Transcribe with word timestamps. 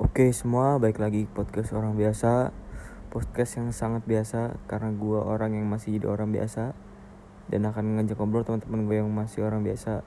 Oke 0.00 0.32
semua, 0.32 0.80
baik 0.80 0.96
lagi 0.96 1.28
podcast 1.28 1.76
orang 1.76 1.92
biasa. 1.92 2.56
Podcast 3.12 3.60
yang 3.60 3.68
sangat 3.68 4.00
biasa 4.08 4.56
Karena 4.64 4.96
gue 4.96 5.20
orang 5.20 5.52
yang 5.52 5.68
masih 5.68 6.00
jadi 6.00 6.08
orang 6.08 6.32
biasa. 6.32 6.72
Dan 7.52 7.68
akan 7.68 8.00
ngajak 8.00 8.16
ngobrol 8.16 8.40
teman-teman 8.40 8.88
gue 8.88 8.96
yang 8.96 9.12
masih 9.12 9.44
orang 9.44 9.60
biasa. 9.60 10.00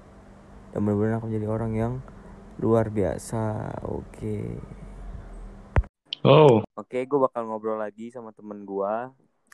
Dan 0.74 0.82
mudah-mudahan 0.82 1.22
aku 1.22 1.30
jadi 1.30 1.46
orang 1.46 1.72
yang 1.78 1.94
luar 2.58 2.90
biasa. 2.90 3.70
Oke. 3.86 4.58
Oh, 6.26 6.66
Oke, 6.74 7.06
gue 7.06 7.20
bakal 7.22 7.46
ngobrol 7.46 7.78
lagi 7.78 8.10
sama 8.10 8.34
temen 8.34 8.66
gue 8.66 8.94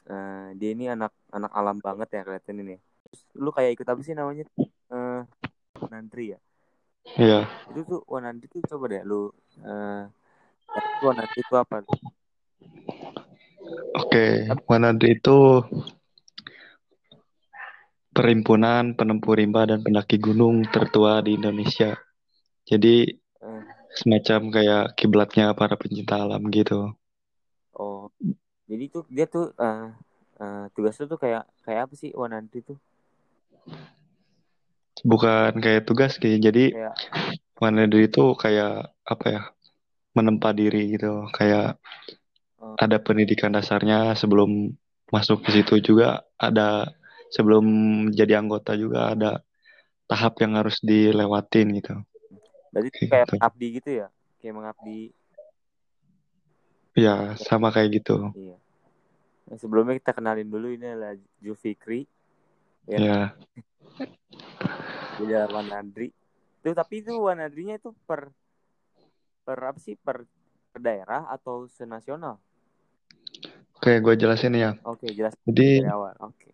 Eh, 0.08 0.48
Dia 0.56 0.70
ini 0.72 0.88
anak 0.88 1.12
anak 1.36 1.52
alam 1.52 1.84
banget 1.84 2.16
ya 2.16 2.24
kelihatan 2.24 2.64
ini. 2.64 2.80
Terus, 2.80 3.28
Lu 3.36 3.52
kayak 3.52 3.76
ikut 3.76 3.88
apa 3.92 4.00
sih 4.08 4.16
namanya? 4.16 4.48
Eh, 4.88 5.22
Nantri 5.92 6.32
ya? 6.32 6.40
iya. 7.20 7.44
Itu 7.76 7.84
tuh, 7.84 8.02
Wanandri 8.08 8.48
tuh 8.48 8.64
coba 8.64 8.88
deh 8.88 9.04
lu 9.04 9.36
eh 9.68 10.08
Wanandri 11.06 11.40
itu 11.42 11.54
apa? 11.56 11.78
Oke, 14.00 14.26
Wanadri 14.70 15.18
itu 15.18 15.38
perhimpunan 18.16 18.98
penempuh 18.98 19.34
rimba 19.40 19.64
dan 19.70 19.80
pendaki 19.86 20.20
gunung 20.20 20.66
tertua 20.68 21.24
di 21.26 21.38
Indonesia. 21.40 21.96
Jadi 22.68 23.16
Eh, 23.40 23.64
semacam 23.96 24.42
kayak 24.52 24.84
kiblatnya 25.00 25.56
para 25.56 25.76
pencinta 25.80 26.20
alam 26.22 26.44
gitu. 26.52 26.94
Oh, 27.80 28.12
jadi 28.70 28.84
tuh 28.94 29.04
dia 29.08 29.26
tuh 29.26 29.56
eh 29.56 29.88
eh, 30.44 30.64
tugasnya 30.76 31.06
tuh 31.12 31.20
kayak 31.24 31.44
kayak 31.66 31.82
apa 31.88 31.94
sih 31.96 32.12
Wanandri 32.14 32.60
tuh? 32.68 32.78
Bukan 35.08 35.64
kayak 35.64 35.88
tugas 35.88 36.20
kayak 36.20 36.40
jadi 36.44 36.64
Wanadri 37.60 38.12
itu 38.12 38.36
kayak 38.36 38.92
apa 39.08 39.26
ya? 39.32 39.42
Menempa 40.18 40.54
diri 40.54 40.98
gitu. 40.98 41.28
Kayak 41.34 41.78
eh, 42.62 42.76
ada 42.80 42.98
pendidikan 43.02 43.54
dasarnya 43.54 44.14
sebelum 44.18 44.74
masuk 45.10 45.42
ke 45.46 45.50
situ 45.62 45.82
juga 45.82 46.22
ada 46.38 46.94
sebelum 47.34 47.66
jadi 48.14 48.42
anggota 48.42 48.78
juga 48.78 49.14
ada 49.14 49.32
tahap 50.10 50.42
yang 50.42 50.58
harus 50.58 50.82
dilewatin 50.82 51.78
gitu. 51.78 51.96
berarti 52.70 52.90
Kayak 52.94 53.10
kayak 53.10 53.26
gitu. 53.26 53.34
mengabdi 53.38 53.68
gitu 53.82 53.90
ya? 53.90 54.08
Kayak 54.42 54.54
mengabdi. 54.58 55.00
Ya, 56.98 57.16
sama 57.38 57.70
kayak 57.74 58.02
gitu. 58.02 58.34
Iya. 58.38 58.58
Nah, 59.50 59.58
sebelumnya 59.58 59.98
kita 59.98 60.14
kenalin 60.14 60.50
dulu 60.50 60.70
ini 60.74 60.86
adalah 60.86 61.18
Jufikri, 61.42 62.06
Ya. 62.90 62.98
Ya. 62.98 63.20
dia 65.22 65.42
Wanandri. 65.46 66.10
Tuh 66.66 66.74
tapi 66.74 67.06
itu 67.06 67.14
Wanandrinya 67.14 67.78
itu 67.78 67.94
per 68.10 68.34
per 69.44 69.60
apa 69.64 69.80
sih? 69.80 69.96
Per, 69.96 70.24
per 70.70 70.80
daerah 70.80 71.28
atau 71.32 71.66
senasional? 71.68 72.38
Oke, 73.80 74.04
gue 74.04 74.14
jelasin 74.20 74.60
ya. 74.60 74.76
Oke, 74.84 75.08
jelas 75.16 75.34
Jadi 75.48 75.80
dari 75.80 75.88
awal. 75.88 76.16
Oke. 76.20 76.52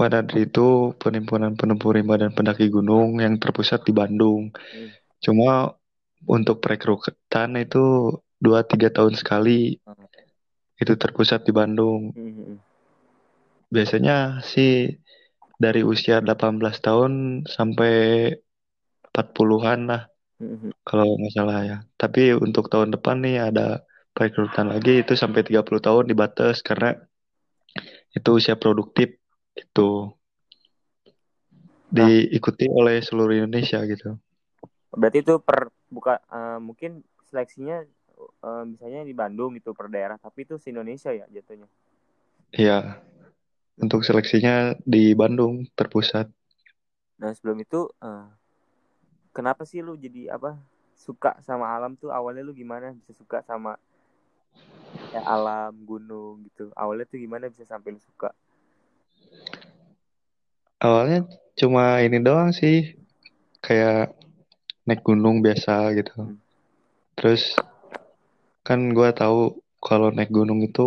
Wanadri 0.00 0.48
itu 0.48 0.96
penimbunan 0.96 1.52
penempuh 1.52 1.92
rimba 1.92 2.16
dan 2.16 2.32
pendaki 2.32 2.72
gunung 2.72 3.20
yang 3.20 3.36
terpusat 3.36 3.84
di 3.84 3.92
Bandung. 3.92 4.48
Hmm. 4.48 4.88
Cuma 5.20 5.76
untuk 6.24 6.64
perekrutan 6.64 7.60
itu 7.60 8.16
2-3 8.40 8.88
tahun 8.90 9.14
sekali 9.14 9.76
Hmm. 9.84 10.08
itu 10.80 10.96
terpusat 10.96 11.44
di 11.44 11.52
Bandung. 11.52 12.10
Hmm, 12.16 12.32
hmm, 12.32 12.44
hmm. 12.48 12.58
Biasanya 13.68 14.40
sih 14.42 14.98
dari 15.60 15.84
usia 15.84 16.18
18 16.24 16.80
tahun 16.82 17.44
sampai 17.46 17.94
40-an 19.12 19.80
lah 19.86 20.02
Hmm, 20.42 20.58
hmm. 20.58 20.72
kalau 20.82 21.06
nggak 21.14 21.34
salah 21.38 21.58
ya. 21.62 21.78
Tapi 21.94 22.34
untuk 22.34 22.66
tahun 22.66 22.90
depan 22.98 23.22
nih 23.22 23.54
ada 23.54 23.86
perekrutan 24.10 24.74
lagi 24.74 25.06
itu 25.06 25.14
sampai 25.14 25.46
30 25.46 25.78
tahun 25.78 26.10
dibatas 26.10 26.66
karena 26.66 26.98
itu 28.10 28.28
usia 28.34 28.58
produktif 28.58 29.16
itu 29.54 30.10
diikuti 31.92 32.66
oleh 32.66 32.98
seluruh 32.98 33.46
Indonesia 33.46 33.78
gitu. 33.86 34.18
Berarti 34.90 35.22
itu 35.22 35.38
per 35.38 35.70
buka 35.86 36.18
eh, 36.18 36.58
mungkin 36.58 37.06
seleksinya 37.30 37.86
eh, 38.18 38.64
misalnya 38.66 39.06
di 39.06 39.14
Bandung 39.14 39.54
itu 39.54 39.70
per 39.70 39.86
daerah, 39.88 40.18
tapi 40.18 40.42
itu 40.42 40.58
se 40.58 40.74
Indonesia 40.74 41.14
ya 41.14 41.30
jatuhnya. 41.30 41.70
Iya, 42.52 43.00
untuk 43.78 44.04
seleksinya 44.04 44.76
di 44.84 45.14
Bandung 45.16 45.64
terpusat. 45.78 46.28
Nah 47.22 47.30
sebelum 47.32 47.62
itu 47.62 47.88
eh, 48.02 48.26
kenapa 49.32 49.64
sih 49.64 49.80
lu 49.80 49.96
jadi 49.96 50.36
apa 50.36 50.60
suka 50.94 51.40
sama 51.42 51.66
alam 51.72 51.98
tuh? 51.98 52.12
Awalnya 52.12 52.46
lu 52.46 52.54
gimana? 52.54 52.94
Bisa 52.94 53.16
suka 53.16 53.42
sama 53.42 53.74
ya, 55.12 55.20
alam 55.24 55.72
gunung 55.82 56.44
gitu. 56.46 56.70
Awalnya 56.76 57.08
tuh 57.08 57.18
gimana 57.18 57.48
bisa 57.48 57.64
sampai 57.66 57.96
lu 57.96 58.00
suka? 58.00 58.30
Awalnya 60.78 61.26
cuma 61.56 62.00
ini 62.04 62.18
doang 62.18 62.50
sih, 62.50 62.98
kayak 63.62 64.14
naik 64.86 65.02
gunung 65.06 65.40
biasa 65.40 65.94
gitu. 65.94 66.14
Hmm. 66.16 66.38
Terus 67.14 67.54
kan 68.66 68.90
gua 68.94 69.14
tahu 69.14 69.62
kalau 69.78 70.10
naik 70.10 70.30
gunung 70.30 70.62
itu 70.62 70.86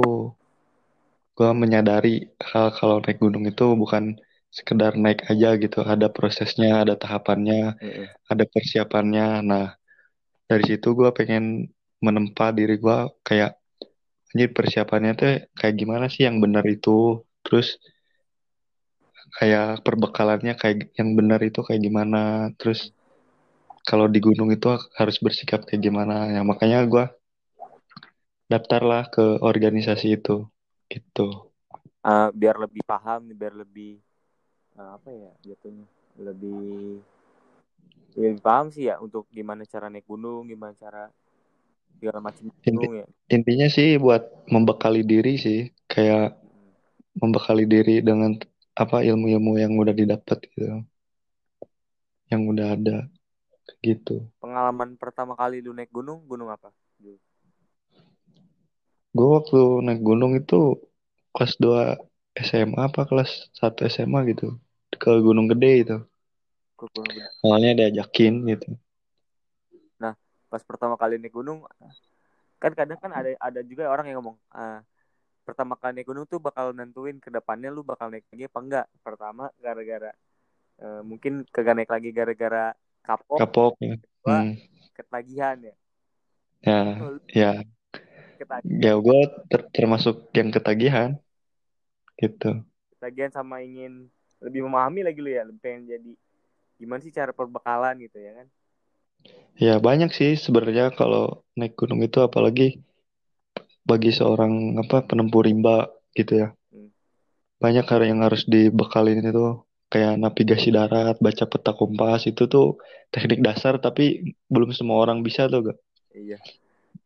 gua 1.35 1.51
menyadari 1.51 2.27
hal 2.43 2.71
kalau 2.75 2.99
naik 3.03 3.19
gunung 3.19 3.47
itu 3.47 3.71
bukan 3.75 4.19
sekedar 4.55 4.95
naik 4.95 5.27
aja 5.27 5.59
gitu, 5.59 5.83
ada 5.83 6.07
prosesnya, 6.07 6.79
ada 6.87 6.95
tahapannya, 6.95 7.75
Heeh. 7.83 8.07
ada 8.31 8.43
persiapannya. 8.47 9.27
Nah, 9.43 9.65
dari 10.47 10.63
situ 10.63 10.95
gua 10.95 11.11
pengen 11.11 11.67
menempa 11.99 12.55
diri 12.55 12.79
gua 12.79 13.11
kayak 13.27 13.59
anjir 14.31 14.49
persiapannya 14.55 15.11
tuh 15.19 15.27
kayak 15.59 15.75
gimana 15.75 16.05
sih 16.07 16.23
yang 16.27 16.39
benar 16.39 16.63
itu, 16.67 17.23
terus 17.43 17.75
kayak 19.35 19.83
perbekalannya 19.83 20.55
kayak 20.55 20.95
yang 20.95 21.11
benar 21.19 21.43
itu 21.43 21.59
kayak 21.59 21.81
gimana, 21.83 22.51
terus 22.55 22.95
kalau 23.83 24.07
di 24.07 24.23
gunung 24.23 24.49
itu 24.55 24.71
harus 24.95 25.19
bersikap 25.19 25.67
kayak 25.67 25.83
gimana. 25.83 26.31
Ya 26.31 26.41
makanya 26.47 26.79
gua 26.87 27.05
daftarlah 28.45 29.09
ke 29.09 29.41
organisasi 29.41 30.21
itu, 30.21 30.45
gitu. 30.87 31.51
Eh, 32.05 32.29
biar 32.37 32.61
lebih 32.61 32.85
paham 32.85 33.33
biar 33.33 33.57
lebih 33.57 34.04
apa 34.75 35.09
ya 35.11 35.31
jatuhnya. 35.47 35.87
Lebih 36.15 36.99
ya, 38.15 38.31
lebih 38.31 38.39
paham 38.43 38.71
sih 38.71 38.87
ya 38.87 38.99
untuk 39.03 39.27
gimana 39.31 39.67
cara 39.67 39.91
naik 39.91 40.07
gunung 40.07 40.47
gimana 40.47 40.71
cara 40.75 41.11
segala 41.99 42.19
macam 42.23 42.47
gunung 42.63 43.03
ya. 43.03 43.07
Intinya 43.31 43.67
sih 43.71 43.99
buat 43.99 44.23
membekali 44.47 45.03
diri 45.03 45.35
sih, 45.39 45.71
kayak 45.87 46.39
membekali 47.15 47.63
diri 47.63 48.03
dengan 48.03 48.35
apa 48.75 49.03
ilmu-ilmu 49.07 49.55
yang 49.55 49.79
udah 49.79 49.95
didapat 49.95 50.35
gitu, 50.51 50.83
yang 52.27 52.43
udah 52.51 52.75
ada, 52.75 53.07
gitu. 53.79 54.27
pengalaman 54.43 54.99
pertama 54.99 55.31
kali 55.39 55.63
lu 55.63 55.71
naik 55.71 55.95
gunung 55.95 56.27
gunung 56.27 56.51
apa 56.51 56.75
Gue 59.15 59.29
waktu 59.31 59.79
naik 59.79 60.03
gunung 60.03 60.35
itu 60.35 60.75
kelas 61.31 61.55
2 61.55 61.95
SMA 62.35 62.91
apa 62.91 63.07
kelas 63.07 63.47
1 63.55 63.87
SMA 63.87 64.27
gitu, 64.35 64.59
ke 65.01 65.11
Gunung 65.21 65.47
Gede 65.51 65.71
itu. 65.83 65.97
ke 66.79 66.85
gunung 66.91 67.07
Gede. 67.13 67.27
Awalnya 67.43 67.71
diajakin 67.79 68.33
gitu. 68.51 68.69
pas 70.55 70.63
pertama 70.63 70.95
kali 70.95 71.19
naik 71.19 71.35
gunung 71.35 71.67
kan 72.63 72.71
kadang 72.71 72.95
kan 72.95 73.11
ada 73.11 73.35
ada 73.43 73.59
juga 73.59 73.91
orang 73.91 74.07
yang 74.07 74.23
ngomong 74.23 74.39
ah, 74.55 74.79
pertama 75.43 75.75
kali 75.75 75.99
naik 75.99 76.07
gunung 76.07 76.23
tuh 76.31 76.39
bakal 76.39 76.71
nentuin 76.71 77.19
ke 77.19 77.27
depannya 77.27 77.67
lu 77.75 77.83
bakal 77.83 78.07
naik 78.07 78.23
lagi 78.31 78.47
apa 78.47 78.59
enggak 78.63 78.85
pertama 79.03 79.51
gara-gara 79.59 80.15
eh, 80.79 81.01
mungkin 81.03 81.43
kagak 81.51 81.75
naik 81.75 81.91
lagi 81.91 82.09
gara-gara 82.15 82.71
kapok 83.03 83.39
Kapok 83.43 83.73
ya. 83.83 83.95
kedua 83.99 84.37
Hmm. 84.47 84.53
ketagihan 84.95 85.57
ya 85.59 85.75
Ya, 86.65 86.81
Lu 86.97 87.19
ya, 87.29 87.51
ketagihan, 88.41 88.79
ya 88.79 88.93
gue 88.97 89.19
ter- 89.51 89.69
termasuk 89.75 90.31
yang 90.33 90.49
ketagihan 90.55 91.19
gitu. 92.17 92.63
ketagihan 92.95 93.29
sama 93.29 93.59
ingin 93.61 94.07
lebih 94.45 94.61
memahami 94.67 95.01
lagi 95.07 95.19
lu 95.25 95.29
ya 95.37 95.43
lebih 95.49 95.61
pengen 95.65 95.83
jadi 95.93 96.11
gimana 96.81 97.01
sih 97.05 97.13
cara 97.19 97.31
perbekalan 97.39 97.95
gitu 98.05 98.17
ya 98.27 98.31
kan 98.39 98.47
Ya 99.65 99.73
banyak 99.87 100.09
sih 100.17 100.31
sebenarnya 100.45 100.85
kalau 100.99 101.23
naik 101.57 101.73
gunung 101.79 101.99
itu 102.07 102.17
apalagi 102.27 102.63
bagi 103.89 104.11
seorang 104.19 104.53
apa 104.81 104.97
penempuh 105.09 105.41
rimba 105.47 105.77
gitu 106.17 106.33
ya. 106.41 106.47
Hmm. 106.71 106.87
Banyak 107.63 107.85
hal 107.91 108.01
yang 108.09 108.19
harus 108.25 108.43
dibekalin 108.53 109.19
itu 109.31 109.45
kayak 109.91 110.13
navigasi 110.23 110.69
darat, 110.77 111.15
baca 111.25 111.45
peta 111.51 111.71
kompas 111.79 112.21
itu 112.31 112.43
tuh 112.53 112.67
teknik 113.13 113.39
dasar 113.47 113.73
tapi 113.85 114.03
belum 114.53 114.71
semua 114.77 114.97
orang 115.03 115.19
bisa 115.27 115.41
tuh 115.51 115.59
gak. 115.67 115.77
iya 116.15 116.37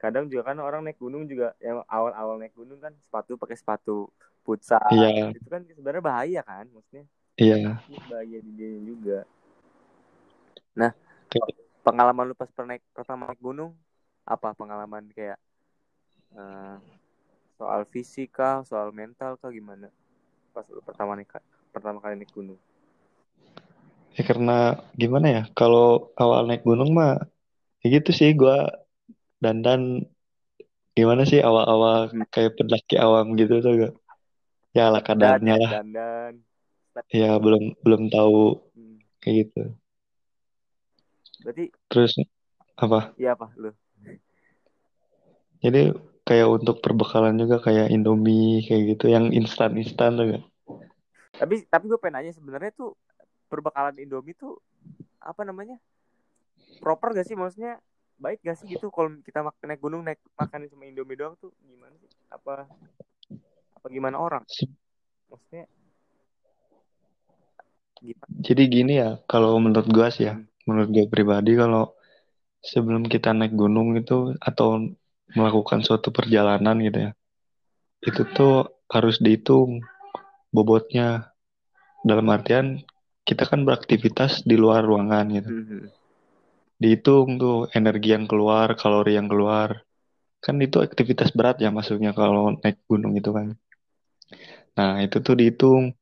kadang 0.01 0.25
juga 0.31 0.43
kan 0.49 0.57
orang 0.67 0.81
naik 0.85 0.99
gunung 1.03 1.23
juga 1.31 1.47
yang 1.59 1.79
awal-awal 1.87 2.35
naik 2.39 2.55
gunung 2.55 2.79
kan 2.85 2.93
sepatu 3.05 3.31
pakai 3.41 3.57
sepatu 3.61 4.07
futsal 4.45 4.79
Iya, 4.93 5.33
itu 5.37 5.47
kan 5.53 5.61
sebenarnya 5.67 6.03
bahaya 6.03 6.41
kan 6.49 6.65
maksudnya 6.75 7.05
iya. 7.39 7.79
Bahaya 8.11 8.37
di 8.43 8.51
dia 8.53 8.69
juga. 8.83 9.19
Nah, 10.75 10.91
pengalaman 11.83 12.29
lu 12.29 12.35
pas 12.37 12.49
pernah 12.51 12.75
naik 12.75 12.83
pertama 12.93 13.31
naik 13.31 13.41
gunung 13.41 13.73
apa 14.27 14.53
pengalaman 14.53 15.09
kayak 15.09 15.39
uh, 16.37 16.77
soal 17.57 17.81
fisika 17.89 18.61
soal 18.67 18.93
mental 18.93 19.39
kah 19.41 19.49
gimana 19.49 19.89
pas 20.53 20.65
lu 20.69 20.83
pertama 20.85 21.17
nih 21.17 21.25
pertama 21.73 21.97
kali 21.97 22.19
naik 22.19 22.31
gunung 22.31 22.59
ya 24.13 24.21
karena 24.21 24.79
gimana 24.93 25.27
ya 25.27 25.43
kalau 25.57 26.13
awal 26.19 26.45
naik 26.45 26.61
gunung 26.61 26.93
mah 26.93 27.17
ya 27.81 27.99
gitu 27.99 28.13
sih 28.13 28.35
gue 28.37 28.57
dandan 29.39 30.03
gimana 30.93 31.23
sih 31.23 31.39
awal-awal 31.39 32.11
hmm. 32.11 32.27
kayak 32.29 32.59
pendaki 32.59 32.99
awam 32.99 33.33
gitu 33.39 33.63
tuh 33.63 33.71
gak 33.75 33.93
ya 34.75 34.91
lah 34.91 35.01
kadarnya 35.01 35.55
lah 35.55 35.71
dandan 35.81 36.43
ya 37.11 37.37
belum 37.37 37.77
belum 37.81 38.01
tahu. 38.11 38.59
Hmm. 38.75 38.97
kayak 39.19 39.35
gitu. 39.45 39.61
Berarti 41.43 41.65
terus 41.87 42.13
apa? 42.79 43.11
Iya 43.19 43.35
apa? 43.35 43.47
Lu. 43.55 43.71
Jadi 45.59 45.91
kayak 46.23 46.47
untuk 46.61 46.79
perbekalan 46.79 47.35
juga 47.35 47.59
kayak 47.59 47.91
Indomie 47.91 48.63
kayak 48.63 48.95
gitu 48.95 49.11
yang 49.11 49.33
instan 49.33 49.75
instan 49.75 50.13
tuh 50.13 50.37
gak 50.37 50.45
tapi 51.39 51.63
tapi 51.71 51.87
gue 51.87 51.95
pengen 51.95 52.19
nanya 52.19 52.35
sebenarnya 52.35 52.71
tuh 52.75 52.99
perbekalan 53.47 53.95
Indomie 53.95 54.35
tuh 54.35 54.59
apa 55.23 55.47
namanya? 55.47 55.79
Proper 56.83 57.15
gak 57.15 57.27
sih? 57.27 57.39
Maksudnya 57.39 57.79
baik 58.19 58.43
gak 58.43 58.59
sih 58.59 58.67
gitu 58.67 58.91
kalau 58.91 59.15
kita 59.23 59.47
naik 59.63 59.79
gunung 59.79 60.03
naik 60.03 60.19
makan 60.35 60.67
cuma 60.67 60.83
Indomie 60.83 61.15
doang 61.15 61.39
tuh 61.39 61.55
gimana 61.63 61.95
sih? 61.95 62.11
Apa 62.27 62.67
apa 63.79 63.87
gimana 63.87 64.19
orang? 64.19 64.43
Maksudnya 65.31 65.63
gimana? 68.01 68.33
jadi 68.39 68.63
gini 68.65 68.93
ya 68.99 69.09
kalau 69.29 69.59
menurut 69.61 69.87
gue 69.87 70.07
sih 70.11 70.31
ya 70.31 70.35
hmm. 70.35 70.65
menurut 70.67 70.89
gue 70.91 71.05
pribadi 71.11 71.53
kalau 71.55 71.93
sebelum 72.59 73.07
kita 73.07 73.31
naik 73.31 73.55
gunung 73.55 73.95
itu 73.95 74.35
atau 74.39 74.83
melakukan 75.31 75.85
suatu 75.85 76.09
perjalanan 76.11 76.75
gitu 76.83 76.99
ya 77.09 77.11
itu 78.03 78.21
tuh 78.31 78.67
harus 78.89 79.21
dihitung 79.21 79.83
bobotnya 80.49 81.35
dalam 82.01 82.27
artian 82.31 82.81
kita 83.27 83.45
kan 83.45 83.67
beraktivitas 83.67 84.41
di 84.47 84.57
luar 84.57 84.81
ruangan 84.81 85.25
gitu 85.29 85.49
mm-hmm. 85.51 85.83
dihitung 86.81 87.37
tuh 87.37 87.69
energi 87.75 88.15
yang 88.15 88.25
keluar 88.25 88.73
kalori 88.73 89.19
yang 89.19 89.29
keluar 89.29 89.85
kan 90.39 90.55
itu 90.63 90.79
aktivitas 90.79 91.35
berat 91.35 91.59
ya 91.59 91.69
maksudnya 91.69 92.15
kalau 92.15 92.55
naik 92.63 92.81
gunung 92.87 93.13
itu 93.19 93.29
kan 93.35 93.53
nah 94.73 95.03
itu 95.03 95.19
tuh 95.19 95.35
dihitung 95.35 95.93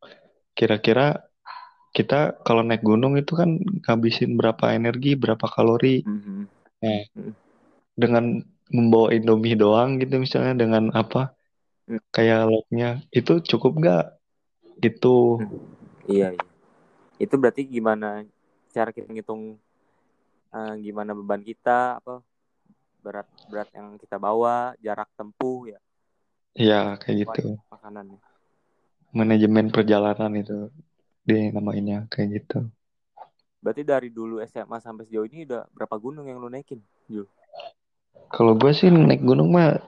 kira-kira 0.53 1.26
kita 1.95 2.39
kalau 2.43 2.61
naik 2.61 2.83
gunung 2.83 3.15
itu 3.15 3.33
kan 3.33 3.57
ngabisin 3.85 4.35
berapa 4.35 4.75
energi 4.75 5.15
berapa 5.17 5.45
kalori 5.47 6.03
mm-hmm. 6.03 6.41
nah 6.83 7.01
mm-hmm. 7.13 7.33
dengan 7.97 8.43
membawa 8.67 9.15
Indomie 9.15 9.55
doang 9.55 9.97
gitu 9.97 10.19
misalnya 10.19 10.67
dengan 10.67 10.91
apa 10.91 11.31
hmm. 11.87 12.03
kayak 12.11 12.51
lauknya 12.51 12.99
itu 13.15 13.39
cukup 13.39 13.79
nggak 13.79 14.05
gitu 14.83 15.39
hmm. 15.39 16.11
iya, 16.11 16.35
iya 16.35 16.45
itu 17.17 17.33
berarti 17.35 17.65
gimana 17.65 18.27
cara 18.69 18.93
kita 18.93 19.09
ngitung 19.09 19.57
uh, 20.53 20.73
gimana 20.77 21.17
beban 21.17 21.41
kita 21.41 21.97
apa 21.97 22.21
berat 23.01 23.27
berat 23.49 23.69
yang 23.73 23.97
kita 23.97 24.21
bawa 24.21 24.77
jarak 24.83 25.09
tempuh 25.17 25.65
ya 25.65 25.79
iya 26.53 26.81
kayak 27.01 27.25
gitu 27.25 27.57
makanan 27.73 28.21
manajemen 29.15 29.73
perjalanan 29.73 30.31
itu 30.37 30.69
dia 31.27 31.51
namanya 31.51 32.07
kayak 32.07 32.41
gitu 32.41 32.71
berarti 33.67 33.83
dari 33.83 34.09
dulu 34.13 34.39
SMA 34.47 34.79
sampai 34.79 35.03
sejauh 35.09 35.27
ini 35.27 35.43
udah 35.43 35.67
berapa 35.75 35.95
gunung 35.99 36.29
yang 36.29 36.39
lu 36.39 36.47
naikin 36.47 36.79
Jul? 37.11 37.27
Kalau 38.31 38.55
gue 38.55 38.71
sih 38.71 38.87
naik 38.87 39.23
gunung 39.23 39.51
mah 39.51 39.81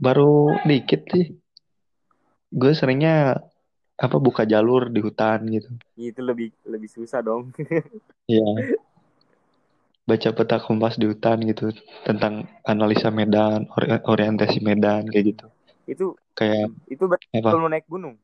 baru 0.00 0.60
dikit 0.64 1.08
sih. 1.12 1.36
Gue 2.50 2.72
seringnya 2.76 3.38
apa 4.00 4.16
buka 4.16 4.48
jalur 4.48 4.88
di 4.88 5.00
hutan 5.04 5.44
gitu. 5.48 5.70
Itu 5.96 6.20
lebih 6.24 6.52
lebih 6.68 6.88
susah 6.88 7.20
dong. 7.24 7.52
Iya. 8.30 8.78
Baca 10.06 10.30
peta 10.30 10.62
kompas 10.62 10.94
di 10.94 11.10
hutan 11.10 11.42
gitu 11.42 11.74
tentang 12.06 12.46
analisa 12.62 13.10
medan, 13.10 13.66
ori 13.74 13.90
orientasi 13.90 14.62
medan 14.62 15.10
kayak 15.10 15.34
gitu. 15.34 15.46
Itu 15.82 16.06
kayak 16.38 16.70
itu 16.86 17.10
apa? 17.10 17.58
lu 17.58 17.66
naik 17.66 17.90
gunung. 17.90 18.14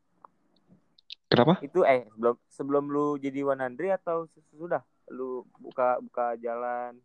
Kenapa? 1.27 1.59
Itu 1.59 1.83
eh 1.83 2.07
sebelum 2.11 2.35
sebelum 2.47 2.83
lu 2.87 3.07
jadi 3.19 3.43
Wanandri 3.43 3.91
atau 3.91 4.27
sudah 4.55 4.81
lu 5.11 5.43
buka 5.59 5.99
buka 6.03 6.35
jalan 6.39 6.99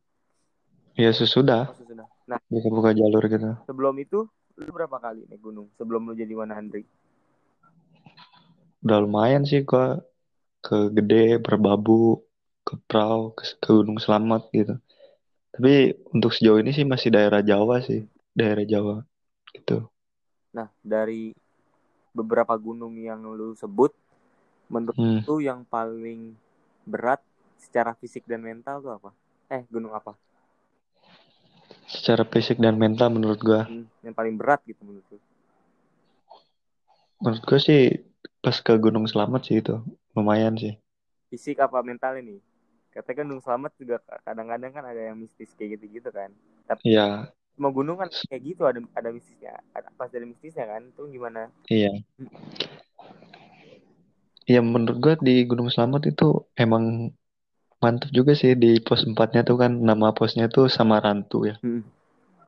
Iya 0.92 1.08
sesudah. 1.16 1.72
Oh, 1.72 1.76
sesudah. 1.76 2.04
Nah, 2.28 2.36
buka-buka 2.52 2.92
jalur 2.92 3.24
gitu. 3.24 3.48
Sebelum 3.64 3.96
itu 3.96 4.28
lu 4.60 4.68
berapa 4.68 5.00
kali 5.00 5.24
naik 5.24 5.40
gunung 5.40 5.72
sebelum 5.80 6.04
lu 6.04 6.12
jadi 6.12 6.36
Hundred? 6.36 6.84
Udah 8.84 8.98
lumayan 9.00 9.48
sih 9.48 9.64
gua 9.64 10.04
ke 10.60 10.92
Gede, 10.92 11.40
Berbabu, 11.40 12.20
ke 12.60 12.76
Prau, 12.84 13.32
ke, 13.32 13.56
ke 13.56 13.70
Gunung 13.72 13.96
Selamat 13.96 14.52
gitu. 14.52 14.76
Tapi 15.52 15.96
untuk 16.12 16.36
sejauh 16.36 16.60
ini 16.60 16.76
sih 16.76 16.84
masih 16.84 17.08
daerah 17.08 17.40
Jawa 17.40 17.80
sih, 17.80 18.04
daerah 18.36 18.64
Jawa 18.68 19.00
gitu. 19.56 19.88
Nah, 20.52 20.68
dari 20.84 21.32
beberapa 22.12 22.52
gunung 22.60 23.00
yang 23.00 23.24
lu 23.24 23.56
sebut, 23.56 23.96
menurut 24.72 24.96
hmm. 24.96 25.28
lu 25.28 25.44
yang 25.44 25.68
paling 25.68 26.32
berat 26.88 27.20
secara 27.60 27.92
fisik 27.92 28.24
dan 28.24 28.40
mental 28.40 28.80
tuh 28.80 28.96
apa? 28.96 29.10
Eh, 29.52 29.62
gunung 29.68 29.92
apa? 29.92 30.16
secara 31.92 32.24
fisik 32.24 32.56
dan 32.56 32.80
mental 32.80 33.12
menurut 33.12 33.36
gua. 33.44 33.68
Hmm, 33.68 33.84
yang 34.00 34.16
paling 34.16 34.40
berat 34.40 34.64
gitu 34.64 34.80
menurut 34.80 35.04
gua 35.12 35.20
menurut 37.22 37.42
gua 37.46 37.58
sih 37.62 38.02
pas 38.42 38.58
ke 38.58 38.74
Gunung 38.74 39.06
Selamat 39.06 39.46
sih 39.46 39.62
itu. 39.62 39.78
Lumayan 40.18 40.58
sih. 40.58 40.74
Fisik 41.30 41.62
apa 41.62 41.78
mental 41.86 42.18
ini? 42.18 42.42
Katanya 42.90 43.22
kan 43.22 43.26
Gunung 43.30 43.44
Selamat 43.46 43.72
juga 43.78 43.96
kadang-kadang 44.26 44.72
kan 44.74 44.84
ada 44.90 45.00
yang 45.00 45.16
mistis 45.16 45.54
kayak 45.54 45.78
gitu-gitu 45.78 46.10
kan. 46.10 46.34
Tapi 46.66 46.82
iya. 46.92 47.30
semua 47.54 47.70
gunung 47.70 47.96
kan 48.02 48.10
kayak 48.26 48.42
gitu 48.42 48.66
ada 48.66 48.82
ada 48.98 49.08
mistisnya. 49.14 49.54
Ada 49.70 49.94
pas 49.94 50.10
ada 50.10 50.26
mistisnya 50.26 50.66
kan 50.66 50.82
itu 50.90 51.02
gimana? 51.14 51.48
Iya 51.70 52.02
Iya 54.52 54.60
menurut 54.60 54.98
gua 55.00 55.14
di 55.16 55.48
Gunung 55.48 55.72
Selamat 55.72 56.12
itu 56.12 56.44
emang 56.60 57.08
mantap 57.80 58.12
juga 58.12 58.36
sih 58.36 58.52
di 58.52 58.84
pos 58.84 59.00
empatnya 59.08 59.40
tuh 59.48 59.56
kan 59.56 59.72
nama 59.72 60.12
posnya 60.12 60.52
tuh 60.52 60.68
Samarantu 60.68 61.48
ya. 61.48 61.56
Hmm. 61.64 61.80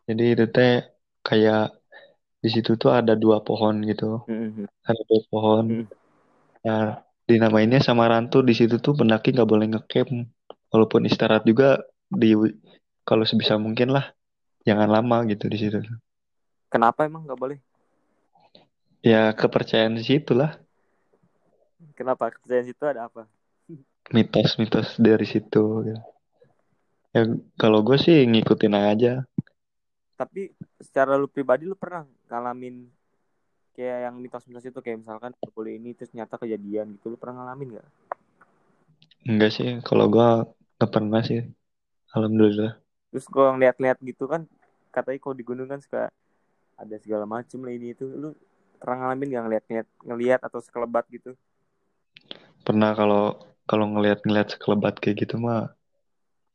Jadi 0.05 0.25
itu 0.37 0.45
teh 0.53 0.85
kayak 1.25 1.73
di 2.45 2.49
situ 2.53 2.77
tuh 2.77 2.93
ada 2.93 3.17
dua 3.17 3.41
pohon 3.41 3.81
gitu. 3.89 4.21
Hmm. 4.29 4.69
Ada 4.85 5.01
dua 5.09 5.21
pohon. 5.33 5.65
Hmm. 5.65 5.87
Nah, 6.61 7.01
dinamainnya 7.25 7.81
Samarantu 7.81 8.45
di 8.45 8.53
situ 8.53 8.77
tuh 8.85 8.93
pendaki 8.93 9.33
nggak 9.33 9.49
boleh 9.49 9.67
ngecamp. 9.73 10.29
Walaupun 10.69 11.09
istirahat 11.09 11.49
juga 11.49 11.81
di 12.13 12.37
kalau 13.09 13.25
sebisa 13.25 13.57
mungkin 13.57 13.97
lah 13.97 14.13
jangan 14.69 14.93
lama 14.93 15.25
gitu 15.25 15.49
di 15.49 15.57
situ. 15.57 15.81
Kenapa 16.69 17.09
emang 17.09 17.25
nggak 17.25 17.41
boleh? 17.41 17.59
Ya 19.01 19.33
kepercayaan 19.33 19.97
di 19.97 20.05
situ 20.05 20.37
lah. 20.37 20.64
Kenapa 21.95 22.31
kepercayaan 22.35 22.67
situ 22.67 22.85
ada 22.85 23.07
apa? 23.07 23.25
mitos-mitos 24.13 25.01
dari 25.01 25.25
situ 25.25 25.65
ya. 25.89 25.99
Ya 27.15 27.23
kalau 27.57 27.81
gue 27.81 27.97
sih 27.97 28.27
ngikutin 28.27 28.75
aja. 28.75 29.25
Tapi 30.19 30.53
secara 30.83 31.17
lu 31.17 31.31
pribadi 31.31 31.65
lu 31.65 31.79
pernah 31.79 32.05
ngalamin 32.29 32.91
kayak 33.75 34.11
yang 34.11 34.15
mitos-mitos 34.19 34.67
itu 34.67 34.81
kayak 34.83 35.03
misalkan 35.03 35.33
boleh 35.55 35.79
ini 35.79 35.95
terus 35.95 36.13
nyata 36.13 36.39
kejadian 36.39 36.99
gitu 36.99 37.15
lu 37.15 37.19
pernah 37.19 37.43
ngalamin 37.43 37.79
gak? 37.79 37.89
Enggak 39.25 39.51
sih, 39.57 39.81
kalau 39.81 40.11
gue 40.11 40.29
gak 40.79 40.91
pernah 40.91 41.23
sih. 41.25 41.43
Alhamdulillah. 42.15 42.79
Terus 43.11 43.27
kalau 43.31 43.57
ngeliat-liat 43.59 43.99
gitu 44.03 44.27
kan 44.27 44.47
katanya 44.95 45.19
kalau 45.19 45.35
di 45.35 45.45
gunung 45.47 45.67
kan 45.67 45.83
suka 45.83 46.11
ada 46.79 46.97
segala 47.03 47.27
macem 47.27 47.63
lah 47.63 47.75
ini 47.75 47.95
itu 47.95 48.07
lu 48.07 48.35
pernah 48.79 49.07
ngalamin 49.07 49.35
gak 49.35 49.45
ngeliat-ngeliat 49.49 49.89
ngeliat 50.03 50.41
atau 50.43 50.59
sekelebat 50.63 51.07
gitu? 51.11 51.35
Pernah 52.65 52.97
kalau 52.97 53.25
kalau 53.65 53.87
ngelihat-ngelihat 53.97 54.57
sekelebat 54.57 55.01
kayak 55.01 55.25
gitu 55.25 55.41
mah 55.41 55.73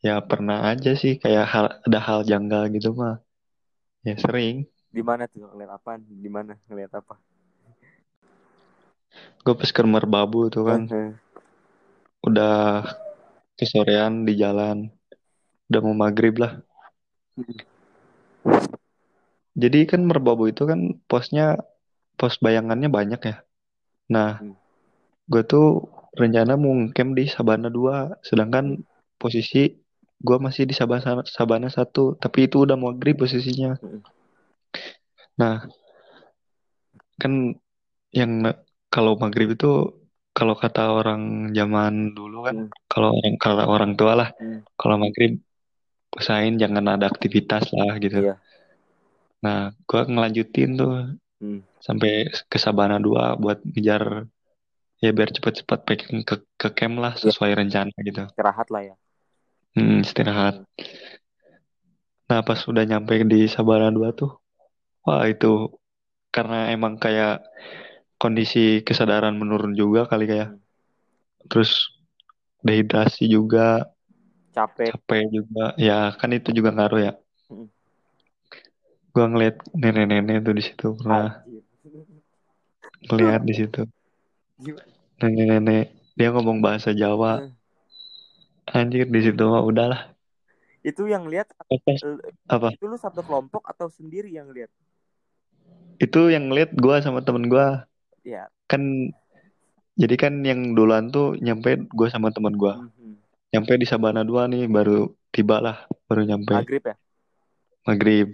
ya 0.01 0.21
pernah 0.23 0.69
aja 0.69 0.93
sih. 0.97 1.17
Kayak 1.21 1.45
hal 1.49 1.65
ada 1.85 1.99
hal 2.01 2.19
janggal 2.25 2.69
gitu 2.73 2.95
mah. 2.97 3.21
Ya 4.01 4.15
sering. 4.17 4.65
Di 4.89 5.03
mana 5.05 5.29
tuh? 5.29 5.45
Ngeliat 5.45 5.71
apa? 5.75 6.01
Di 6.01 6.29
mana 6.29 6.57
ngeliat 6.65 6.91
apa? 6.97 7.15
Gue 9.43 9.53
pas 9.57 9.69
ke 9.69 9.81
merbabu 9.85 10.49
tuh 10.49 10.63
kan. 10.65 10.81
Uh-huh. 10.85 11.11
udah 12.19 12.83
kesorean 13.55 14.27
di 14.27 14.35
jalan. 14.39 14.89
Udah 15.69 15.79
mau 15.85 15.95
maghrib 15.95 16.35
lah. 16.41 16.59
Jadi 19.59 19.79
kan 19.87 20.01
merbabu 20.03 20.47
itu 20.47 20.63
kan 20.63 20.95
posnya 21.05 21.59
pos 22.15 22.39
bayangannya 22.39 22.87
banyak 22.87 23.21
ya. 23.23 23.37
Nah 24.11 24.39
hmm. 24.39 24.68
Gue 25.29 25.41
tuh 25.45 25.87
rencana 26.17 26.57
mau 26.57 26.73
camp 26.91 27.13
di 27.13 27.29
Sabana 27.29 27.69
2 27.69 28.17
sedangkan 28.25 28.81
posisi 29.15 29.69
gua 30.19 30.35
masih 30.41 30.67
di 30.67 30.73
Sabana 30.73 31.21
Sabana 31.23 31.69
satu 31.69 32.17
tapi 32.17 32.49
itu 32.49 32.65
udah 32.65 32.75
maghrib 32.75 33.15
posisinya 33.15 33.77
Mm. 33.79 34.01
nah 35.39 35.55
kan 37.15 37.55
yang 38.11 38.31
kalau 38.89 39.15
maghrib 39.15 39.53
itu 39.55 39.95
kalau 40.33 40.55
kata 40.55 40.91
orang 40.91 41.51
zaman 41.55 42.15
dulu 42.15 42.47
kan 42.47 42.57
Hmm. 42.67 42.73
kalau 42.89 43.09
orang 43.15 43.35
kalau 43.37 43.63
orang 43.69 43.91
tua 43.95 44.13
lah 44.17 44.29
Hmm. 44.35 44.65
kalau 44.75 44.95
maghrib 44.97 45.39
usahain 46.15 46.57
jangan 46.57 46.83
ada 46.89 47.05
aktivitas 47.05 47.69
lah 47.71 47.95
gitu 48.01 48.33
Iya. 48.33 48.35
nah 49.39 49.71
gua 49.87 50.03
ngelanjutin 50.03 50.75
tuh 50.75 50.91
Hmm. 51.39 51.63
sampai 51.79 52.27
ke 52.51 52.57
Sabana 52.59 52.99
2 52.99 53.39
buat 53.39 53.63
ngejar 53.63 54.27
ya 54.99 55.09
biar 55.15 55.31
cepet-cepet 55.31 55.79
packing 55.87 56.21
ke 56.27 56.35
ke 56.59 56.69
camp 56.75 56.99
lah 56.99 57.15
Iya. 57.15 57.31
sesuai 57.31 57.51
rencana 57.55 57.91
gitu 58.03 58.27
Istirahat 58.27 58.67
lah 58.67 58.81
ya. 58.83 58.95
Hmm, 59.77 60.01
istirahat. 60.03 60.55
Nah, 62.29 62.41
pas 62.41 62.59
udah 62.67 62.83
nyampe 62.83 63.21
di 63.25 63.45
Sabana 63.47 63.89
2 63.93 64.11
tuh, 64.13 64.37
wah 65.05 65.23
itu 65.25 65.71
karena 66.29 66.69
emang 66.73 66.97
kayak 66.97 67.41
kondisi 68.19 68.81
kesadaran 68.85 69.37
menurun 69.37 69.73
juga 69.77 70.05
kali 70.09 70.25
kayak. 70.25 70.49
Hmm. 70.53 70.61
Terus 71.47 71.95
dehidrasi 72.65 73.29
juga, 73.31 73.87
Capek. 74.51 74.93
capek 74.97 75.23
juga. 75.31 75.77
Ya, 75.79 76.11
kan 76.17 76.33
itu 76.35 76.49
juga 76.51 76.73
ngaruh 76.75 77.01
ya. 77.01 77.13
Hmm. 77.47 77.69
Gua 79.13 79.25
ngeliat 79.31 79.63
nenek-nenek 79.73 80.43
tuh 80.43 80.53
di 80.53 80.63
situ 80.65 80.87
pernah 80.97 81.41
ngeliat 83.09 83.41
di 83.45 83.53
situ. 83.53 83.81
Gimana? 84.59 84.91
Nenek-nenek 85.19 85.85
dia 86.15 86.29
ngomong 86.35 86.59
bahasa 86.59 86.91
Jawa. 86.91 87.47
Hmm. 87.47 87.55
Anjir 88.69 89.07
di 89.09 89.19
situ 89.23 89.43
mah 89.47 89.63
udahlah. 89.63 90.13
Itu 90.85 91.09
yang 91.09 91.27
lihat 91.27 91.51
Apa? 91.57 91.91
Apa? 92.47 92.67
itu 92.71 92.85
lu 92.87 92.95
satu 92.95 93.19
kelompok 93.25 93.65
atau 93.65 93.89
sendiri 93.89 94.31
yang 94.31 94.51
lihat? 94.51 94.69
Itu 95.99 96.31
yang 96.31 96.47
ngeliat 96.47 96.71
gua 96.77 97.03
sama 97.03 97.19
temen 97.25 97.49
gua. 97.51 97.83
Ya. 98.23 98.47
Kan 98.69 99.11
jadi 99.99 100.15
kan 100.15 100.39
yang 100.47 100.77
duluan 100.77 101.11
tuh 101.11 101.35
nyampe 101.39 101.75
gua 101.91 102.07
sama 102.07 102.31
temen 102.31 102.55
gua. 102.55 102.79
Mhm. 102.79 103.19
nyampe 103.49 103.81
di 103.81 103.89
Sabana 103.89 104.21
2 104.21 104.45
nih 104.45 104.69
baru 104.69 105.09
tiba 105.33 105.57
lah 105.57 105.89
baru 106.05 106.21
nyampe 106.21 106.53
Maghrib 106.53 106.85
ya? 106.85 106.95
maghrib 107.81 108.27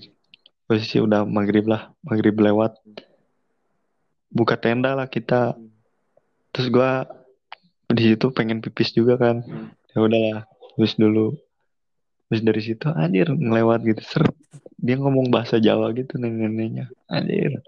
posisi 0.67 1.00
udah 1.00 1.24
maghrib 1.24 1.63
lah 1.72 1.88
maghrib 2.03 2.36
lewat 2.36 2.75
buka 4.27 4.60
tenda 4.60 4.91
lah 4.91 5.08
kita 5.08 5.55
Hmm. 5.55 5.72
Terus 6.55 6.71
gua 6.71 7.03
di 7.91 8.15
situ 8.15 8.31
pengen 8.31 8.63
pipis 8.63 8.95
juga 8.95 9.19
kan. 9.19 9.43
Hmm. 9.43 9.75
ya 9.91 9.97
udahlah 10.00 10.47
pipis 10.79 10.95
dulu. 10.95 11.35
Terus 12.31 12.41
dari 12.41 12.62
situ 12.63 12.88
anjir 12.95 13.27
ngelewat 13.27 13.83
gitu. 13.83 14.01
Ser 14.07 14.24
dia 14.79 14.95
ngomong 14.95 15.27
bahasa 15.27 15.59
Jawa 15.59 15.91
gitu 15.91 16.15
nenek-neneknya 16.15 16.88
anjir. 17.12 17.59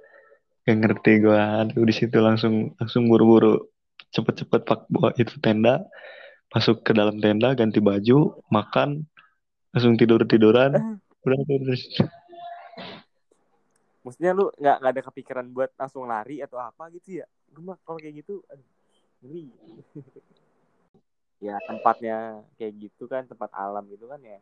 Gak 0.63 0.77
ngerti 0.79 1.11
gua. 1.19 1.67
Aduh 1.67 1.83
di 1.83 1.91
situ 1.91 2.15
langsung 2.23 2.71
langsung 2.79 3.11
buru-buru. 3.11 3.67
Cepet-cepet 4.15 4.63
pak 4.63 4.87
bawa 4.87 5.11
itu 5.19 5.35
tenda. 5.43 5.83
Masuk 6.55 6.79
ke 6.87 6.95
dalam 6.95 7.19
tenda 7.19 7.51
ganti 7.51 7.83
baju 7.83 8.39
makan. 8.47 9.03
Langsung 9.75 9.99
tidur 9.99 10.23
tiduran 10.23 11.03
udah 11.27 11.43
terus 11.43 11.83
Maksudnya 14.07 14.31
lu 14.31 14.47
nggak 14.55 14.75
nggak 14.79 14.93
ada 14.95 15.03
kepikiran 15.03 15.45
buat 15.51 15.75
langsung 15.75 16.07
lari 16.07 16.39
atau 16.39 16.55
apa 16.63 16.87
gitu 16.95 17.19
ya? 17.19 17.27
Gue 17.51 17.59
mah 17.59 17.75
kalau 17.83 17.99
kayak 17.99 18.23
gitu, 18.23 18.39
aduh, 18.47 18.63
ngeri. 19.21 19.45
ya 21.37 21.55
tempatnya 21.69 22.41
kayak 22.57 22.73
gitu 22.81 23.05
kan, 23.05 23.23
tempat 23.29 23.49
alam 23.53 23.85
gitu 23.93 24.09
kan 24.09 24.17
ya 24.25 24.39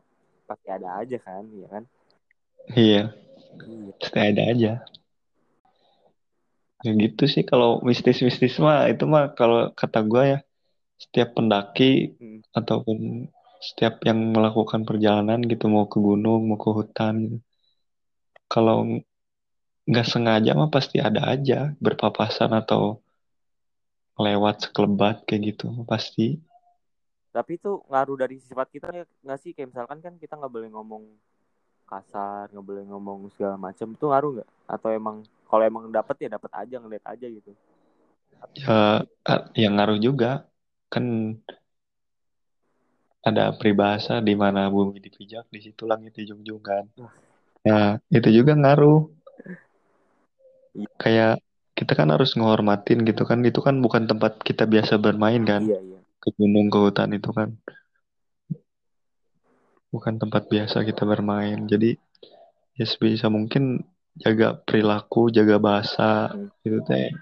pasti 0.48 0.68
ada 0.72 1.02
aja 1.02 1.18
kan, 1.20 1.44
ya 1.52 1.68
kan? 1.68 1.84
iya 2.76 3.02
Iya. 3.66 3.92
pasti 4.00 4.20
ada 4.20 4.44
aja 4.52 4.72
ya 6.86 6.92
gitu 7.04 7.24
sih 7.26 7.44
kalau 7.48 7.82
mistis-mistis 7.82 8.56
mah 8.62 8.86
itu 8.92 9.04
mah 9.10 9.34
kalau 9.34 9.74
kata 9.74 10.00
gua 10.06 10.24
ya 10.34 10.40
setiap 11.02 11.34
pendaki 11.38 12.14
Hmm. 12.22 12.40
ataupun 12.56 13.28
setiap 13.60 14.00
yang 14.08 14.20
melakukan 14.36 14.86
perjalanan 14.88 15.42
gitu 15.52 15.66
mau 15.68 15.90
ke 15.90 15.98
gunung 15.98 16.46
mau 16.48 16.60
ke 16.62 16.70
hutan 16.72 17.14
gitu 17.26 17.38
kalau 18.46 19.02
nggak 19.90 20.08
sengaja 20.08 20.52
mah 20.54 20.70
pasti 20.70 20.98
ada 21.02 21.22
aja 21.34 21.74
berpapasan 21.82 22.52
atau 22.54 23.02
lewat 24.20 24.56
sekelebat 24.70 25.16
kayak 25.28 25.42
gitu 25.56 25.68
pasti 25.90 26.40
Tapi 27.36 27.60
itu 27.60 27.84
ngaruh 27.92 28.16
dari 28.16 28.40
sifat 28.40 28.72
kita 28.72 28.88
nggak 29.24 29.40
sih? 29.44 29.52
Kayak 29.52 29.76
misalkan 29.76 30.00
kan 30.00 30.14
kita 30.16 30.40
nggak 30.40 30.54
boleh 30.56 30.70
ngomong 30.72 31.04
kasar, 31.84 32.48
nggak 32.48 32.64
boleh 32.66 32.84
ngomong 32.88 33.28
segala 33.36 33.60
macam. 33.60 33.92
Itu 33.92 34.08
ngaruh 34.08 34.32
nggak? 34.40 34.50
Atau 34.72 34.90
emang 34.96 35.20
kalau 35.52 35.64
emang 35.68 35.92
dapet 35.92 36.16
ya 36.24 36.30
dapet 36.32 36.52
aja 36.56 36.76
ngeliat 36.80 37.04
aja 37.04 37.28
gitu? 37.28 37.52
ya 38.56 39.04
a- 39.28 39.48
yang 39.60 39.76
ngaruh 39.76 40.00
juga 40.00 40.48
kan 40.88 41.36
ada 43.26 43.52
peribahasa 43.58 44.22
di 44.22 44.32
mana 44.38 44.70
bumi 44.70 45.02
dipijak 45.02 45.50
di 45.52 45.60
situ 45.60 45.84
langit 45.84 46.14
dijunjung 46.16 46.62
kan 46.64 46.86
nah 47.66 47.98
itu 48.14 48.30
juga 48.32 48.54
ngaruh 48.56 49.12
Iya. 50.76 50.88
kayak 51.00 51.34
kita 51.86 51.94
kan 51.94 52.10
harus 52.10 52.34
ngehormatin 52.34 53.06
gitu 53.06 53.22
kan 53.24 53.46
itu 53.46 53.62
kan 53.62 53.78
bukan 53.78 54.10
tempat 54.10 54.42
kita 54.42 54.66
biasa 54.66 54.98
bermain 54.98 55.46
kan 55.46 55.62
Iya 55.62 55.78
iya. 55.80 56.00
ke 56.18 56.34
gunung 56.34 56.74
ke 56.74 56.82
hutan 56.82 57.14
itu 57.14 57.30
kan 57.30 57.54
bukan 59.94 60.18
tempat 60.18 60.50
biasa 60.50 60.82
kita 60.82 61.06
bermain 61.06 61.70
jadi 61.70 61.96
ya 62.76 62.84
sebisa 62.84 63.30
mungkin 63.30 63.86
jaga 64.18 64.58
perilaku 64.58 65.30
jaga 65.30 65.62
bahasa 65.62 66.34
Hmm. 66.34 66.50
gitu 66.66 66.82
teh 66.84 67.14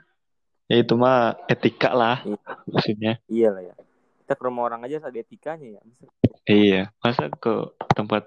ya 0.66 0.76
itu 0.80 0.94
mah 0.96 1.36
etika 1.46 1.92
lah 1.92 2.24
Iya. 2.24 2.40
maksudnya 2.66 3.14
Iya 3.28 3.50
lah 3.52 3.64
ya. 3.68 3.76
Kita 4.24 4.40
ke 4.40 4.44
rumah 4.48 4.64
orang 4.66 4.88
aja 4.88 5.04
ada 5.04 5.20
etikanya 5.20 5.78
ya. 5.78 5.82
Masa 5.84 6.06
iya 6.48 6.82
masa 7.04 7.24
ke 7.28 7.54
tempat 7.92 8.24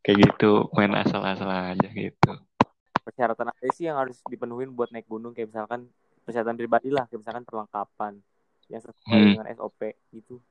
kayak 0.00 0.18
gitu 0.32 0.72
main 0.72 0.96
asal-asal 0.96 1.46
aja 1.46 1.88
gitu 1.92 2.32
persyaratan 3.06 3.54
apa 3.54 3.70
sih 3.70 3.86
yang 3.86 4.02
harus 4.02 4.18
dipenuhin 4.26 4.74
buat 4.74 4.90
naik 4.90 5.06
gunung? 5.06 5.30
Kayak 5.30 5.54
misalkan 5.54 5.86
persyaratan 6.26 6.58
pribadi 6.58 6.90
lah 6.90 7.06
kayak 7.06 7.22
misalkan 7.22 7.46
perlengkapan 7.46 8.12
yang 8.66 8.82
sesuai 8.82 9.14
Hmm. 9.14 9.30
dengan 9.38 9.46
SOP 9.54 9.80
gitu. 10.10 10.42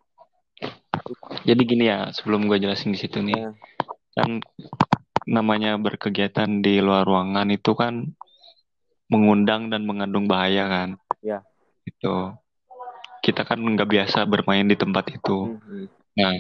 Jadi 1.44 1.62
gini 1.68 1.92
ya 1.92 2.10
sebelum 2.16 2.48
gue 2.48 2.58
jelasin 2.58 2.96
di 2.96 3.00
situ 3.00 3.20
nih 3.20 3.36
Nah, 3.36 3.54
kan 4.16 4.40
namanya 5.28 5.76
berkegiatan 5.76 6.64
di 6.64 6.80
luar 6.80 7.04
ruangan 7.04 7.52
itu 7.52 7.76
kan 7.76 8.08
mengundang 9.12 9.68
dan 9.70 9.84
mengandung 9.84 10.26
bahaya 10.26 10.66
kan? 10.72 10.90
Ya. 11.20 11.44
itu 11.86 12.34
kita 13.22 13.46
kan 13.46 13.62
nggak 13.62 13.90
biasa 13.90 14.26
bermain 14.26 14.66
di 14.66 14.78
tempat 14.78 15.10
itu. 15.14 15.58
Hmm, 15.62 15.86
nah 16.18 16.34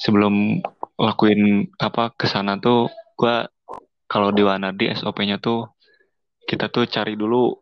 sebelum 0.00 0.60
lakuin 0.96 1.68
apa 1.80 2.12
ke 2.12 2.28
sana 2.28 2.60
tuh 2.60 2.92
gua 3.16 3.48
kalau 4.08 4.32
di 4.32 4.40
Wanadi 4.40 4.88
SOP-nya 4.96 5.36
tuh 5.36 5.68
kita 6.48 6.72
tuh 6.72 6.88
cari 6.88 7.12
dulu 7.12 7.52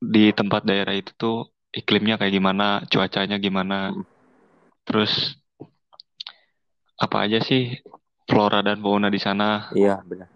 di 0.00 0.32
tempat 0.32 0.64
daerah 0.64 0.96
itu 0.96 1.12
tuh 1.12 1.52
iklimnya 1.70 2.16
kayak 2.16 2.32
gimana 2.32 2.80
cuacanya 2.88 3.36
gimana. 3.36 3.92
Hmm. 3.92 4.04
terus 4.84 5.40
apa 7.00 7.24
aja 7.24 7.40
sih 7.40 7.80
flora 8.28 8.64
dan 8.64 8.80
fauna 8.80 9.08
di 9.12 9.20
sana? 9.20 9.72
Iya 9.72 10.00
benar. 10.04 10.28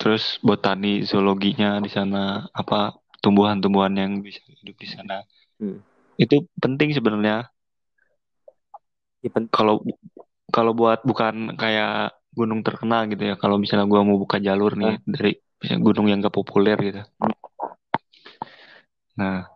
Terus 0.00 0.40
botani 0.40 1.04
zoologinya 1.04 1.80
di 1.80 1.88
sana 1.88 2.48
apa 2.52 2.96
tumbuhan-tumbuhan 3.24 3.96
yang 3.96 4.12
bisa 4.24 4.40
hidup 4.48 4.76
di 4.80 4.88
sana. 4.88 5.20
Hmm. 5.60 5.78
itu 6.20 6.44
penting 6.60 6.92
sebenarnya. 6.92 7.48
Ya, 9.22 9.30
kalau 9.54 9.80
kalau 10.50 10.72
buat 10.74 11.00
bukan 11.06 11.54
kayak 11.56 12.12
gunung 12.32 12.64
terkenal 12.64 13.06
gitu 13.12 13.22
ya. 13.28 13.34
Kalau 13.36 13.60
misalnya 13.60 13.84
gua 13.86 14.02
mau 14.02 14.16
buka 14.16 14.40
jalur 14.40 14.74
nih 14.76 14.98
dari 15.04 15.36
misalnya 15.60 15.80
gunung 15.84 16.06
yang 16.10 16.18
gak 16.24 16.34
populer 16.34 16.76
gitu. 16.80 17.02
Nah 19.20 19.46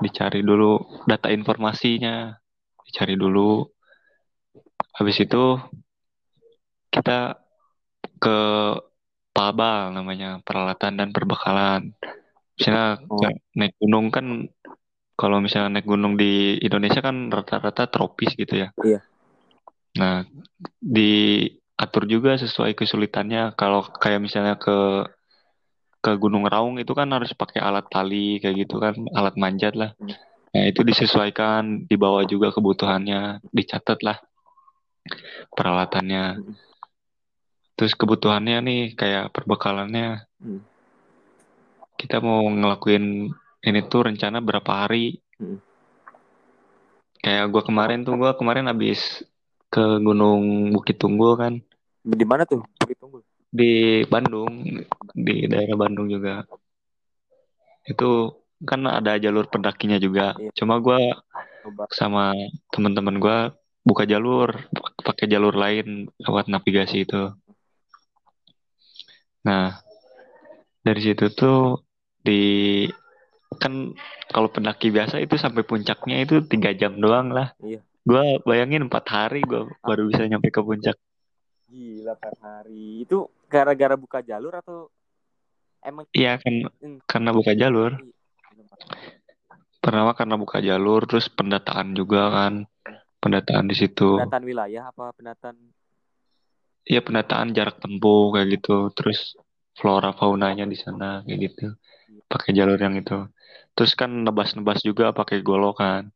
dicari 0.00 0.40
dulu 0.42 1.02
data 1.06 1.30
informasinya 1.30 2.34
dicari 2.84 3.14
dulu. 3.14 3.64
Habis 4.98 5.16
itu 5.24 5.56
kita 6.90 7.38
ke 8.20 8.38
Pabal 9.30 9.94
namanya 9.94 10.42
peralatan 10.42 10.98
dan 10.98 11.08
perbekalan. 11.14 11.94
Misalnya 12.58 12.98
Oh. 13.06 13.22
naik 13.54 13.78
gunung 13.78 14.10
kan 14.10 14.50
kalau 15.14 15.38
misalnya 15.38 15.78
naik 15.78 15.86
gunung 15.86 16.18
di 16.18 16.58
Indonesia 16.58 16.98
kan 16.98 17.30
rata-rata 17.30 17.86
tropis 17.86 18.34
gitu 18.34 18.66
ya. 18.66 18.68
Iya. 18.82 19.00
nah 19.90 20.22
diatur 21.80 22.04
juga 22.04 22.36
sesuai 22.36 22.76
kesulitannya. 22.76 23.56
Kalau 23.56 23.80
kayak 23.88 24.20
misalnya 24.20 24.60
ke 24.60 25.08
ke 26.04 26.12
Gunung 26.20 26.44
Raung 26.44 26.76
itu 26.76 26.92
kan 26.92 27.08
harus 27.08 27.32
pakai 27.32 27.56
alat 27.56 27.88
tali 27.88 28.36
kayak 28.36 28.68
gitu 28.68 28.76
kan 28.76 28.92
alat 29.16 29.32
manjat 29.40 29.72
lah. 29.72 29.96
Hmm. 29.96 30.12
nah 30.50 30.66
itu 30.66 30.82
disesuaikan 30.82 31.86
dibawa 31.86 32.26
juga 32.26 32.52
kebutuhannya 32.52 33.40
dicatat 33.48 34.02
lah 34.04 34.18
peralatannya. 35.56 36.42
Mm. 36.42 36.54
terus 37.78 37.96
kebutuhannya 37.96 38.58
nih 38.60 38.82
kayak 38.92 39.32
perbekalannya. 39.32 40.26
Mm. 40.36 40.60
kita 41.96 42.20
mau 42.20 42.44
ngelakuin 42.44 43.32
ini 43.64 43.80
tuh 43.88 44.08
rencana 44.08 44.40
berapa 44.44 44.84
hari? 44.84 45.20
Kayak 47.24 47.44
gua 47.52 47.62
kemarin 47.64 48.04
tuh 48.04 48.16
gua 48.16 48.36
kemarin 48.36 48.68
habis 48.68 49.24
ke 49.70 50.00
Gunung 50.02 50.74
Bukit 50.74 50.98
Tunggul 50.98 51.38
kan 51.38 51.54
Di 52.02 52.24
mana 52.24 52.42
tuh? 52.44 52.64
Bukit 52.78 52.96
Tunggul. 52.96 53.22
di 53.50 53.72
Bandung 54.06 54.62
di 55.10 55.42
daerah 55.44 55.74
Bandung 55.74 56.06
juga 56.06 56.46
itu 57.82 58.30
kan 58.62 58.86
ada 58.86 59.18
jalur 59.18 59.50
pendakinya 59.50 59.98
juga 59.98 60.38
Iya. 60.38 60.54
cuma 60.54 60.78
gua 60.78 61.02
Coba. 61.66 61.90
sama 61.90 62.30
teman-teman 62.70 63.18
gua 63.18 63.50
buka 63.82 64.06
jalur 64.06 64.54
pakai 65.02 65.26
jalur 65.26 65.58
lain 65.58 66.06
lewat 66.22 66.46
navigasi 66.46 67.02
itu 67.02 67.34
nah 69.42 69.80
dari 70.86 71.00
situ 71.02 71.26
tuh 71.32 71.82
di 72.22 72.86
kan 73.58 73.90
kalau 74.30 74.46
pendaki 74.46 74.94
biasa 74.94 75.18
itu 75.18 75.34
sampai 75.34 75.66
puncaknya 75.66 76.22
itu 76.22 76.38
tiga 76.46 76.70
jam 76.70 76.94
doang 76.96 77.34
lah 77.34 77.50
Iya. 77.58 77.82
gua 78.06 78.38
bayangin 78.44 78.86
empat 78.86 79.04
hari 79.10 79.42
gua 79.42 79.66
baru 79.82 80.06
bisa 80.06 80.22
nyampe 80.22 80.54
ke 80.54 80.62
puncak 80.62 80.94
Gila 81.70 82.18
per 82.18 82.34
hari. 82.42 83.06
Itu 83.06 83.30
gara-gara 83.46 83.94
buka 83.94 84.18
jalur 84.26 84.58
atau 84.58 84.90
emang 85.86 86.04
iya 86.10 86.34
kan 86.36 86.66
Hmm. 86.82 86.98
karena 87.06 87.30
buka 87.30 87.54
jalur. 87.54 87.94
Iya. 87.96 88.18
pertama 89.80 90.12
karena 90.12 90.36
buka 90.36 90.60
jalur 90.60 91.08
terus 91.08 91.32
pendataan 91.32 91.96
juga 91.96 92.28
kan? 92.28 92.68
Pendataan 93.16 93.64
di 93.64 93.72
situ. 93.72 94.20
Pendataan 94.20 94.44
wilayah 94.44 94.92
apa 94.92 95.14
pendataan? 95.16 95.56
Iya 96.84 97.00
pendataan 97.00 97.56
jarak 97.56 97.80
tempuh 97.80 98.34
kayak 98.36 98.60
gitu. 98.60 98.92
Terus 98.92 99.40
flora 99.72 100.12
faunanya 100.12 100.68
di 100.68 100.76
sana 100.76 101.24
kayak 101.24 101.38
gitu. 101.48 101.66
Pakai 102.28 102.52
jalur 102.52 102.76
yang 102.76 102.92
itu. 102.98 103.24
Terus 103.72 103.96
kan 103.96 104.10
nebas-nebas 104.20 104.84
juga 104.84 105.16
pakai 105.16 105.40
golok 105.40 105.80
kan. 105.80 106.12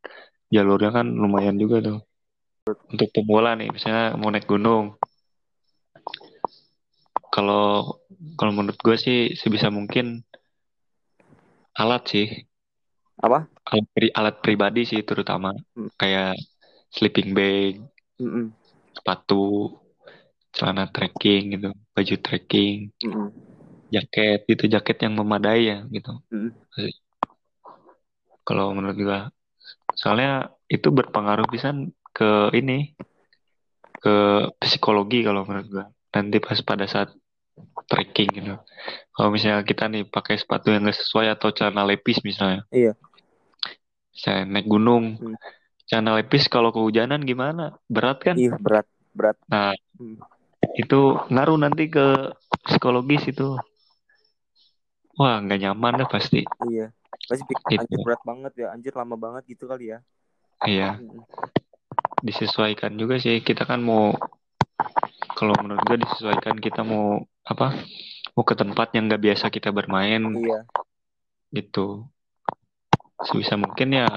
Jalurnya 0.53 0.93
kan 0.93 1.09
lumayan 1.09 1.57
juga 1.57 1.81
tuh. 1.81 1.99
Untuk 2.69 3.09
pemula 3.13 3.57
nih 3.57 3.73
misalnya 3.73 4.13
mau 4.13 4.29
naik 4.29 4.45
gunung 4.45 4.93
kalau 7.35 7.99
kalau 8.39 8.51
menurut 8.55 8.79
gue 8.79 8.95
sih 8.95 9.19
sebisa 9.35 9.67
mungkin 9.67 10.23
alat 11.75 12.03
sih 12.07 12.27
apa 13.19 13.51
alat, 13.67 13.85
pri- 13.91 14.15
alat 14.15 14.35
pribadi 14.39 14.87
sih 14.87 15.03
terutama 15.03 15.51
Hmm. 15.75 15.91
kayak 15.99 16.39
sleeping 16.95 17.35
bag 17.35 17.83
Mm-mm. 18.23 18.55
sepatu 18.95 19.75
celana 20.55 20.87
trekking 20.87 21.59
gitu 21.59 21.69
baju 21.91 22.15
trekking 22.23 22.95
Mm-mm. 23.03 23.27
jaket 23.91 24.47
gitu 24.47 24.71
jaket 24.71 24.97
yang 25.03 25.19
memadai 25.19 25.75
ya 25.75 25.79
gitu 25.91 26.15
Mm-mm. 26.31 26.55
kalau 28.47 28.71
menurut 28.71 28.95
gua 28.95 29.19
soalnya 29.91 30.55
itu 30.71 30.87
berpengaruh 30.87 31.51
pisan 31.51 31.91
ke 32.15 32.55
ini 32.55 32.95
ke 33.99 34.15
psikologi 34.63 35.27
kalau 35.27 35.43
menurut 35.43 35.67
gua 35.67 35.85
nanti 36.15 36.39
pas 36.39 36.59
pada 36.63 36.87
saat 36.87 37.11
trekking 37.87 38.29
gitu. 38.31 38.53
Kalau 39.11 39.29
misalnya 39.31 39.63
kita 39.63 39.87
nih 39.87 40.03
pakai 40.05 40.35
sepatu 40.35 40.71
yang 40.73 40.85
gak 40.85 40.97
sesuai 40.99 41.31
atau 41.31 41.49
celana 41.51 41.83
lepis 41.83 42.19
misalnya. 42.21 42.63
Iya. 42.69 42.93
saya 44.15 44.47
naik 44.47 44.63
gunung. 44.65 45.19
Hmm. 45.19 45.35
celana 45.85 46.15
lepis 46.17 46.47
kalau 46.47 46.71
kehujanan 46.71 47.21
gimana? 47.21 47.75
Berat 47.85 48.23
kan? 48.23 48.35
Iya 48.39 48.55
berat 48.57 48.87
berat. 49.11 49.37
Nah 49.51 49.75
Hmm. 49.95 50.17
itu 50.75 51.19
ngaruh 51.29 51.59
nanti 51.59 51.87
ke 51.87 52.31
psikologis 52.65 53.27
itu. 53.27 53.55
Wah 55.15 55.39
nggak 55.39 55.59
nyaman 55.61 56.03
dah 56.03 56.07
pasti. 56.09 56.43
Iya. 56.67 56.91
Pasti 57.27 57.43
pikir 57.43 57.79
Gitu. 57.79 57.81
anjir 57.85 57.99
berat 58.03 58.21
banget 58.23 58.53
ya. 58.55 58.67
Anjir 58.71 58.93
lama 58.95 59.15
banget 59.15 59.43
gitu 59.47 59.67
kali 59.67 59.95
ya. 59.95 59.99
Iya. 60.63 60.99
Mm-mm. 60.99 61.23
disesuaikan 62.23 62.97
juga 62.97 63.21
sih. 63.21 63.37
Kita 63.39 63.63
kan 63.63 63.79
mau 63.79 64.09
kalau 65.35 65.53
menurut 65.61 65.83
gue 65.85 65.97
disesuaikan 66.01 66.57
kita 66.57 66.81
mau 66.81 67.21
apa 67.45 67.77
mau 68.35 68.43
ke 68.43 68.57
tempat 68.57 68.91
yang 68.97 69.07
nggak 69.07 69.23
biasa 69.23 69.45
kita 69.53 69.69
bermain. 69.69 70.19
Iya. 70.19 70.59
Gitu. 71.53 72.09
Sebisa 73.21 73.55
mungkin 73.55 73.95
ya 73.95 74.09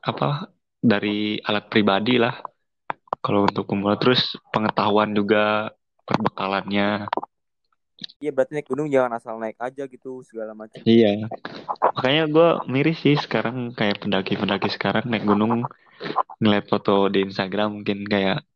apa 0.00 0.48
dari 0.78 1.36
alat 1.42 1.68
pribadi 1.68 2.16
lah. 2.16 2.38
Kalau 3.18 3.44
untuk 3.44 3.66
pemula 3.66 3.98
terus 3.98 4.38
pengetahuan 4.54 5.10
juga 5.12 5.74
perbekalannya. 6.06 7.10
Iya 8.22 8.30
berarti 8.30 8.54
naik 8.54 8.70
gunung 8.70 8.86
jangan 8.86 9.18
asal 9.18 9.42
naik 9.42 9.58
aja 9.58 9.84
gitu 9.90 10.22
segala 10.22 10.54
macam. 10.54 10.78
Iya. 10.86 11.26
Makanya 11.98 12.24
gue 12.30 12.48
miris 12.70 13.02
sih 13.02 13.18
sekarang 13.18 13.74
kayak 13.74 14.06
pendaki-pendaki 14.06 14.70
sekarang 14.70 15.10
naik 15.10 15.26
gunung 15.26 15.66
ngeliat 16.38 16.70
foto 16.70 17.10
di 17.10 17.26
Instagram 17.26 17.82
mungkin 17.82 18.06
kayak 18.06 18.46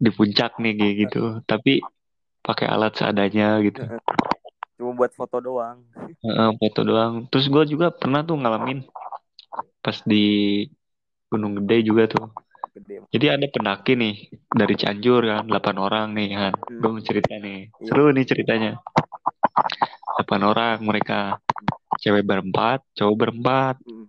di 0.00 0.10
puncak 0.10 0.56
nih 0.56 0.74
kayak 0.80 0.94
gitu. 1.06 1.22
Tapi 1.44 1.84
pakai 2.40 2.66
alat 2.66 2.96
seadanya 2.96 3.60
gitu. 3.64 3.84
Cuma 4.80 4.96
buat 4.96 5.12
foto 5.12 5.38
doang. 5.44 5.84
Heeh, 6.24 6.50
foto 6.56 6.80
doang. 6.84 7.28
Terus 7.28 7.46
gue 7.52 7.76
juga 7.76 7.92
pernah 7.92 8.24
tuh 8.24 8.40
ngalamin 8.40 8.84
pas 9.84 9.96
di 10.04 10.64
Gunung 11.28 11.60
Gede 11.62 11.84
juga 11.84 12.08
tuh. 12.08 12.26
Gede. 12.74 13.04
Jadi 13.12 13.26
ada 13.28 13.46
pendaki 13.50 13.92
nih 13.98 14.14
dari 14.50 14.74
Cianjur 14.78 15.26
kan 15.26 15.44
8 15.46 15.76
orang 15.76 16.14
nih 16.16 16.28
kan 16.32 16.52
Hmm. 16.56 16.80
gue 16.80 16.90
mau 16.96 17.02
cerita 17.04 17.34
nih. 17.36 17.68
Iya. 17.68 17.86
seru 17.92 18.08
nih 18.14 18.26
ceritanya. 18.26 18.72
8 20.16 20.42
orang 20.42 20.76
mereka 20.80 21.38
cewek 22.00 22.24
berempat 22.24 22.80
cowok 22.96 23.16
berempat. 23.16 23.76
Mm. 23.84 24.06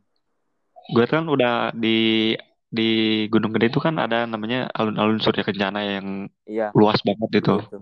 gue 0.91 1.05
kan 1.07 1.23
udah 1.29 1.71
di 1.77 2.33
di 2.67 3.23
Gunung 3.27 3.51
Gede 3.55 3.71
itu 3.71 3.79
kan 3.83 3.95
ada 3.99 4.23
namanya 4.23 4.67
alun-alun 4.71 5.19
Surya 5.19 5.43
Kencana 5.43 5.83
yang 5.83 6.27
iya. 6.47 6.71
luas 6.71 6.99
banget 7.03 7.43
itu. 7.43 7.55
Gitu. 7.59 7.77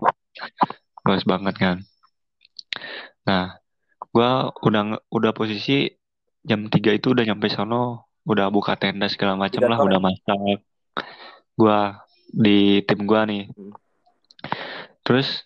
Luas 1.04 1.22
banget 1.26 1.54
kan? 1.56 1.76
Nah 3.26 3.58
gua 4.10 4.50
udah 4.64 4.98
udah 5.10 5.32
posisi 5.34 5.90
jam 6.42 6.66
3 6.66 6.96
itu 6.96 7.12
udah 7.12 7.24
nyampe 7.26 7.52
sono 7.52 8.10
udah 8.24 8.48
buka 8.52 8.76
tenda 8.76 9.08
segala 9.08 9.36
macam 9.36 9.60
Tiga 9.60 9.70
lah 9.70 9.78
udah 9.80 10.00
masak. 10.00 10.64
Gua 11.56 12.00
di 12.30 12.84
tim 12.86 13.04
gua 13.04 13.26
nih. 13.26 13.50
Hmm. 13.50 13.74
terus 15.00 15.42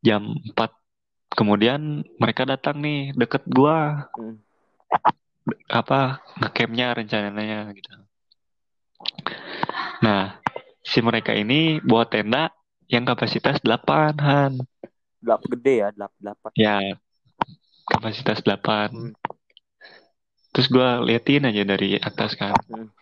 jam 0.00 0.38
4 0.54 1.34
kemudian 1.34 2.06
mereka 2.20 2.46
datang 2.46 2.80
nih 2.80 3.12
deket 3.16 3.44
gua. 3.48 4.08
Hmm. 4.14 4.38
apa 5.66 6.22
ngecampnya 6.38 6.94
rencananya 6.94 7.74
gitu. 7.74 7.90
Nah 10.06 10.38
si 10.86 11.02
mereka 11.02 11.34
ini 11.34 11.82
bawa 11.82 12.06
tenda 12.06 12.54
yang 12.92 13.08
kapasitas 13.08 13.56
8 13.64 14.20
Han 14.20 14.60
Delap 15.22 15.42
gede 15.48 15.74
ya 15.80 15.88
delap 15.94 16.12
delapan 16.20 16.50
Ya, 16.58 16.76
kapasitas 17.86 18.42
8. 18.42 18.90
Hmm. 18.90 19.12
Terus 20.52 20.68
gua 20.68 21.00
liatin 21.00 21.48
aja 21.48 21.62
dari 21.64 21.96
atas 21.96 22.36
kan. 22.36 22.52
Hmm. 22.68 22.92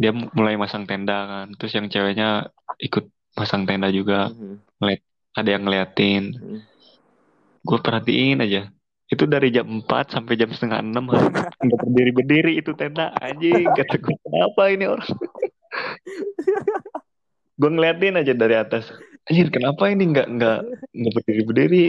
Dia 0.00 0.14
mulai 0.14 0.56
masang 0.56 0.88
tenda 0.88 1.28
kan. 1.28 1.46
Terus 1.60 1.76
yang 1.76 1.86
ceweknya 1.92 2.48
ikut 2.80 3.12
masang 3.36 3.68
tenda 3.68 3.92
juga. 3.92 4.32
Mhm. 4.32 4.56
Ada 5.36 5.48
yang 5.58 5.68
ngeliatin. 5.68 6.24
Hmm. 6.34 6.60
Gue 7.60 7.78
perhatiin 7.84 8.40
aja. 8.40 8.72
Itu 9.10 9.28
dari 9.28 9.52
jam 9.52 9.68
4 9.68 10.16
sampai 10.16 10.40
jam 10.40 10.48
setengah 10.48 10.80
6 10.80 11.04
kan. 11.04 11.52
Nggak 11.60 11.80
berdiri-berdiri 11.84 12.52
itu 12.56 12.72
tenda. 12.72 13.12
Anjing, 13.20 13.68
kata 13.76 14.00
gue, 14.00 14.16
kenapa 14.24 14.62
ini 14.72 14.84
orang? 14.88 15.04
gue 17.60 17.70
ngeliatin 17.70 18.16
aja 18.16 18.32
dari 18.32 18.56
atas. 18.56 18.88
Anjir, 19.30 19.46
kenapa 19.54 19.86
ini 19.94 20.10
nggak 20.10 20.26
nggak 20.26 20.58
nggak 20.90 21.12
berdiri-berdiri? 21.14 21.84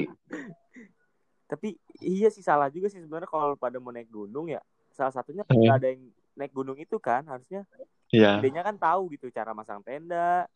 tapi 1.51 1.75
iya 1.99 2.31
sih 2.31 2.39
salah 2.39 2.71
juga 2.71 2.87
sih 2.87 3.03
sebenarnya 3.03 3.27
kalau 3.27 3.59
pada 3.59 3.75
mau 3.75 3.91
naik 3.91 4.07
gunung 4.07 4.47
ya 4.47 4.63
salah 4.95 5.11
satunya 5.11 5.43
Hmm. 5.51 5.67
ada 5.67 5.91
yang 5.91 6.07
naik 6.39 6.55
gunung 6.55 6.79
itu 6.79 6.95
kan 6.95 7.27
harusnya 7.27 7.67
Ya, 8.11 8.39
gedenya 8.39 8.63
kan 8.63 8.75
tahu 8.79 9.11
gitu 9.15 9.27
cara 9.31 9.51
masang 9.51 9.83
tenda 9.83 10.47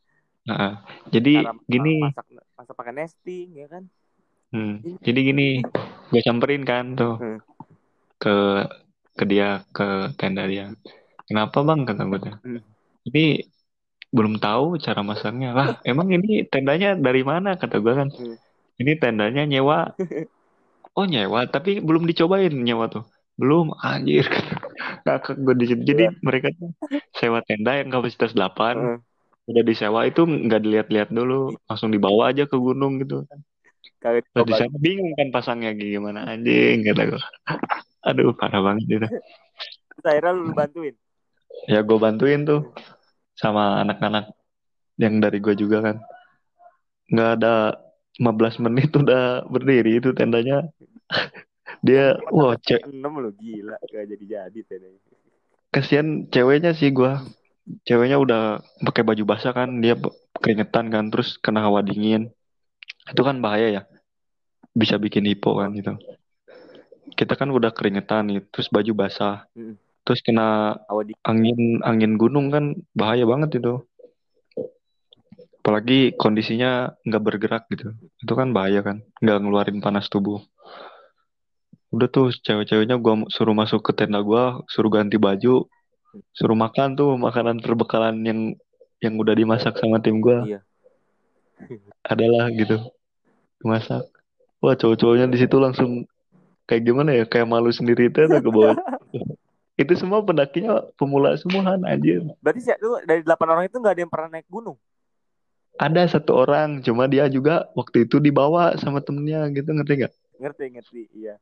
nah, 0.47 0.83
jadi 1.11 1.43
cara 1.43 1.51
gini. 1.67 1.99
masak 2.07 2.25
masak 2.55 2.75
pakai 2.79 2.93
nesting 2.95 3.49
ya 3.59 3.67
kan 3.67 3.83
Hmm, 4.55 4.79
jadi 5.03 5.19
gini, 5.19 5.59
gue 6.15 6.21
samperin 6.23 6.63
kan 6.63 6.95
tuh 6.95 7.19
Hmm. 7.19 7.39
ke 8.23 8.35
ke 9.19 9.23
dia 9.27 9.67
ke 9.75 10.15
tenda 10.15 10.47
dia. 10.47 10.71
Kenapa 11.27 11.59
bang 11.59 11.83
kata 11.83 12.07
gue 12.07 12.19
tuh. 12.23 12.35
Hmm. 12.39 12.61
Ini 13.11 13.43
belum 14.15 14.39
tahu 14.39 14.79
cara 14.79 15.01
masangnya 15.03 15.51
lah. 15.51 15.67
Emang 15.89 16.07
ini 16.09 16.47
tendanya 16.47 16.95
dari 16.95 17.21
mana 17.27 17.59
kata 17.59 17.83
gue 17.83 17.93
kan. 17.93 18.09
Hmm. 18.09 18.35
Ini 18.79 18.91
tendanya 18.99 19.43
nyewa. 19.43 19.91
Oh 20.95 21.03
nyewa, 21.03 21.43
tapi 21.51 21.83
belum 21.83 22.07
dicobain 22.07 22.55
nyewa 22.55 22.87
tuh. 22.87 23.03
Belum 23.35 23.75
anjir. 23.83 24.23
Ngakak 25.03 25.35
gue 25.43 25.55
di. 25.59 25.65
Jadi 25.83 26.07
Iya. 26.07 26.15
mereka 26.23 26.55
tuh 26.55 26.71
sewa 27.19 27.43
tenda 27.43 27.75
yang 27.75 27.91
kapasitas 27.91 28.31
8 28.31 28.75
Heeh. 28.79 28.97
udah 29.51 29.63
disewa 29.67 30.07
itu 30.07 30.23
nggak 30.23 30.61
dilihat-lihat 30.63 31.09
dulu 31.11 31.51
langsung 31.67 31.91
dibawa 31.91 32.31
aja 32.31 32.47
ke 32.47 32.55
gunung 32.55 33.03
gitu 33.03 33.27
kan 33.27 33.43
Terus 34.05 34.45
di 34.47 34.53
sana 34.53 34.75
bingung 34.77 35.11
kan 35.19 35.33
pasangnya 35.35 35.75
gimana 35.75 36.29
anjing 36.29 36.85
kata 36.85 37.01
gue 37.11 37.21
aduh 38.05 38.31
parah 38.37 38.61
banget 38.61 38.85
itu 38.87 39.07
akhirnya 40.05 40.31
lu 40.31 40.53
bantuin. 40.53 40.95
ya 41.65 41.79
gue 41.81 41.97
bantuin 41.97 42.41
tuh 42.45 42.61
sama 43.35 43.83
anak-anak. 43.83 44.31
Yang 44.95 45.13
dari 45.19 45.37
gue 45.43 45.55
juga 45.59 45.77
kan. 45.83 45.97
Nggak 47.11 47.29
ada 47.39 47.55
15 48.15 48.63
menit 48.63 48.89
udah 48.95 49.43
berdiri 49.47 49.99
itu 49.99 50.15
tendanya. 50.15 50.63
Dia 51.85 52.17
wah 52.31 52.55
ce 52.57 52.81
Enam 52.81 53.21
lu 53.21 53.29
gila, 53.35 53.77
gak 53.77 54.05
jadi-jadi 54.09 54.59
tadi. 54.65 54.89
kasihan 55.69 56.23
ceweknya 56.31 56.71
sih 56.71 56.87
gue 56.87 57.19
ceweknya 57.83 58.15
udah 58.21 58.63
pakai 58.85 59.01
baju 59.01 59.23
basah 59.25 59.51
kan. 59.51 59.81
Dia 59.81 59.97
keringetan 60.39 60.93
kan 60.93 61.09
terus 61.09 61.35
kena 61.41 61.65
hawa 61.65 61.81
dingin. 61.81 62.29
Itu 63.09 63.21
kan 63.25 63.41
bahaya 63.41 63.81
ya. 63.81 63.83
Bisa 64.73 65.01
bikin 65.01 65.25
hipo 65.25 65.57
kan 65.57 65.73
gitu. 65.73 65.97
Kita 67.15 67.33
kan 67.33 67.49
udah 67.49 67.73
keringetan 67.73 68.29
nih 68.29 68.39
terus 68.49 68.69
baju 68.69 68.91
basah. 68.93 69.49
Mm. 69.57 69.64
Terus 70.05 70.21
kena 70.21 70.77
angin 71.25 71.81
angin 71.81 72.13
gunung 72.21 72.53
kan 72.53 72.77
bahaya 72.93 73.25
banget 73.25 73.57
itu. 73.59 73.81
Apalagi 75.65 76.13
kondisinya 76.13 76.93
nggak 77.01 77.23
bergerak 77.25 77.63
gitu. 77.73 77.97
Itu 78.21 78.33
kan 78.37 78.53
bahaya 78.53 78.85
kan 78.85 79.01
nggak 79.17 79.37
ngeluarin 79.41 79.81
panas 79.81 80.05
tubuh. 80.13 80.45
Udah 81.89 82.05
tuh 82.05 82.29
cewek-ceweknya 82.29 83.01
gua 83.01 83.25
suruh 83.33 83.57
masuk 83.57 83.81
ke 83.81 83.91
tenda 83.97 84.21
gua 84.21 84.61
suruh 84.69 84.93
ganti 84.93 85.17
baju 85.17 85.65
suruh 86.31 86.55
makan 86.55 86.95
tuh 86.95 87.17
makanan 87.19 87.59
perbekalan 87.59 88.23
yang 88.23 88.39
yang 89.03 89.19
udah 89.19 89.33
dimasak 89.35 89.75
sama 89.81 89.99
tim 89.99 90.21
gua. 90.21 90.45
Iya. 90.45 90.61
adalah 92.03 92.51
gitu 92.51 92.77
dimasak. 93.63 94.05
Wah 94.59 94.75
cowok-cowoknya 94.75 95.31
di 95.31 95.39
situ 95.39 95.55
langsung 95.57 96.03
kayak 96.67 96.83
gimana 96.83 97.15
ya? 97.15 97.25
Kayak 97.25 97.47
malu 97.49 97.71
sendiri 97.71 98.11
itu 98.11 98.27
ke 98.27 98.49
bawah 98.51 98.75
itu 99.75 99.93
semua 99.99 100.23
pendakinya 100.23 100.87
pemula 100.95 101.35
semua 101.35 101.75
anjir. 101.83 102.23
Berarti 102.39 102.59
sih 102.63 102.75
lu 102.79 102.95
dari 103.03 103.21
delapan 103.27 103.47
orang 103.51 103.65
itu 103.67 103.75
nggak 103.75 103.93
ada 103.93 104.01
yang 104.07 104.11
pernah 104.11 104.29
naik 104.31 104.47
gunung. 104.47 104.79
ada 105.75 106.07
satu 106.07 106.31
orang 106.47 106.79
cuma 106.79 107.03
dia 107.03 107.27
juga 107.27 107.67
waktu 107.75 108.07
itu 108.07 108.15
dibawa 108.23 108.79
sama 108.79 109.03
temennya 109.03 109.43
gitu 109.51 109.75
ngerti 109.75 109.93
nggak? 109.99 110.13
Ngerti 110.39 110.63
ngerti, 110.71 111.01
iya. 111.11 111.35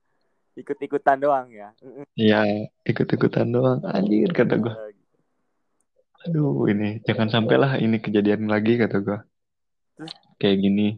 Ikut-ikutan 0.57 1.21
doang 1.21 1.53
ya. 1.53 1.69
Iya 2.17 2.69
ikut-ikutan 2.81 3.53
doang. 3.53 3.85
Anjir 3.85 4.33
kata 4.33 4.57
gua. 4.57 4.73
Aduh 6.25 6.65
ini 6.65 6.97
jangan 7.05 7.29
sampailah 7.29 7.77
ini 7.77 8.01
kejadian 8.01 8.49
lagi 8.49 8.81
kata 8.81 8.97
gua. 9.05 9.21
Terus? 9.93 10.13
kayak 10.41 10.57
gini. 10.59 10.97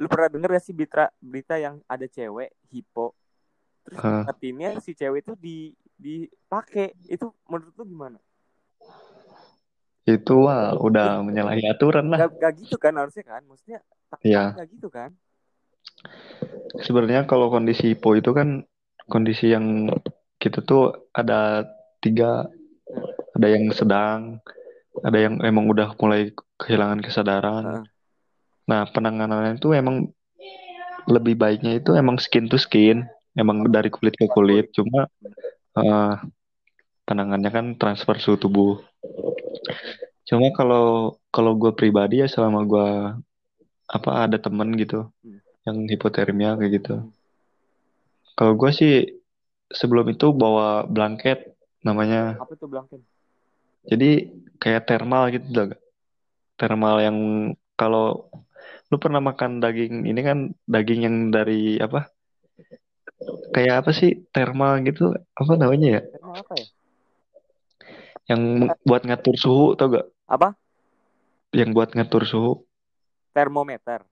Lu 0.00 0.08
pernah 0.08 0.32
denger 0.32 0.56
gak 0.56 0.64
sih 0.64 0.72
berita 0.72 1.12
berita 1.20 1.54
yang 1.60 1.78
ada 1.84 2.08
cewek 2.08 2.56
hipo? 2.72 3.12
Terus 3.84 4.00
ngetinnya 4.00 4.80
si 4.80 4.96
cewek 4.96 5.28
itu 5.28 5.32
di 5.36 5.56
dipakai 6.02 6.92
itu 7.06 7.30
menurut 7.46 7.74
lu 7.78 7.84
gimana? 7.86 8.18
itu 10.02 10.34
wah 10.34 10.74
udah 10.82 11.22
menyalahi 11.22 11.62
aturan 11.70 12.10
lah 12.10 12.26
Gak, 12.26 12.42
gak 12.42 12.52
gitu 12.58 12.74
kan 12.74 12.90
harusnya 12.98 13.22
kan? 13.22 13.42
Maksudnya 13.46 13.78
tak 14.10 14.18
Iya. 14.26 14.58
gak 14.58 14.68
gitu 14.74 14.90
kan? 14.90 15.14
sebenarnya 16.82 17.22
kalau 17.30 17.46
kondisi 17.52 17.94
hipo 17.94 18.18
itu 18.18 18.34
kan 18.34 18.66
kondisi 19.06 19.54
yang 19.54 19.86
kita 20.42 20.62
tuh 20.66 21.06
ada 21.14 21.62
tiga 22.02 22.50
ada 23.38 23.46
yang 23.46 23.70
sedang 23.70 24.42
ada 25.06 25.18
yang 25.18 25.38
emang 25.46 25.70
udah 25.70 25.94
mulai 25.98 26.34
kehilangan 26.58 26.98
kesadaran 27.02 27.86
nah 28.66 28.82
penanganannya 28.90 29.58
itu 29.58 29.70
emang 29.74 30.10
lebih 31.06 31.34
baiknya 31.38 31.78
itu 31.82 31.94
emang 31.94 32.18
skin 32.18 32.46
to 32.46 32.58
skin 32.58 33.06
emang 33.34 33.66
dari 33.70 33.90
kulit 33.90 34.14
ke 34.18 34.26
kulit 34.30 34.70
cuma 34.74 35.06
eh, 35.74 36.12
penanganannya 37.02 37.50
kan 37.50 37.66
transfer 37.76 38.16
suhu 38.18 38.36
tubuh 38.36 38.72
cuma 40.22 40.54
kalau 40.54 40.86
kalau 41.28 41.52
gue 41.58 41.72
pribadi 41.74 42.22
ya 42.22 42.28
selama 42.30 42.62
gue 42.64 42.88
apa 43.88 44.10
ada 44.24 44.38
temen 44.38 44.72
gitu 44.78 45.10
Hmm. 45.22 45.40
yang 45.62 45.78
hipotermia 45.86 46.54
kayak 46.56 46.72
gitu 46.78 46.94
Hmm. 46.98 47.10
kalau 48.34 48.54
gue 48.56 48.70
sih 48.72 48.94
sebelum 49.70 50.08
itu 50.08 50.30
bawa 50.32 50.84
blanket 50.86 51.52
namanya 51.82 52.38
Apa 52.38 52.54
tuh 52.54 52.68
belangkin? 52.70 53.00
jadi 53.82 54.30
kayak 54.62 54.86
thermal 54.86 55.26
gitu 55.34 55.46
loh 55.50 55.64
Gak? 55.74 55.80
thermal 56.54 56.96
yang 57.02 57.18
kalau 57.74 58.30
lu 58.88 58.96
pernah 59.00 59.18
makan 59.18 59.58
daging 59.58 60.06
ini 60.06 60.20
kan 60.22 60.38
daging 60.68 61.00
yang 61.02 61.16
dari 61.34 61.80
apa 61.82 62.06
kayak 63.54 63.84
apa 63.84 63.90
sih? 63.94 64.24
Thermal 64.34 64.82
gitu. 64.86 65.12
Apa 65.36 65.52
namanya 65.56 66.00
ya? 66.00 66.02
Apa 66.22 66.54
ya? 66.56 66.66
yang 68.30 68.70
buat 68.86 69.02
ngatur 69.02 69.34
suhu 69.34 69.74
tau 69.74 69.90
gak? 69.90 70.06
Apa? 70.30 70.54
yang 71.52 71.76
buat 71.76 71.92
ngatur 71.92 72.24
suhu. 72.24 72.52
Termometer. 73.36 74.08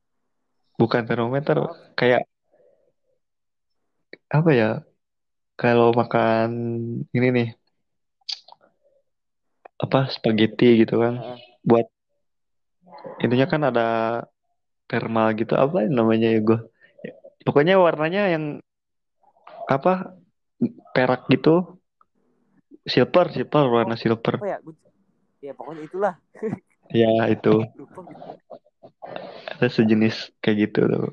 bukan 0.80 1.04
termometer 1.04 1.60
kayak 1.92 2.24
apa 4.32 4.50
ya? 4.52 4.70
Kalau 5.60 5.92
makan 5.92 6.48
ini 7.12 7.28
nih. 7.28 7.48
Apa? 9.76 10.08
Spaghetti 10.08 10.84
gitu 10.84 11.00
kan. 11.00 11.20
Heeh. 11.20 11.38
buat 11.60 11.86
intinya 13.20 13.44
kan 13.44 13.62
ada 13.68 13.88
thermal 14.88 15.36
gitu. 15.36 15.52
Apa 15.56 15.84
namanya 15.84 16.32
ya 16.32 16.40
gue 16.40 16.60
pokoknya 17.44 17.76
warnanya 17.80 18.32
yang 18.32 18.44
apa 19.70 20.18
perak 20.90 21.30
gitu 21.30 21.78
silver 22.82 23.30
silver 23.30 23.64
warna 23.70 23.94
silver 23.94 24.34
Apa 24.42 24.48
ya? 24.48 24.58
Gua- 24.60 24.78
Ya 25.40 25.52
pokoknya 25.56 25.82
itulah. 25.88 26.14
ya 27.00 27.08
itu 27.32 27.54
ada 29.56 29.68
sejenis 29.70 30.34
kayak 30.42 30.56
gitu 30.68 30.80
tuh 30.84 31.06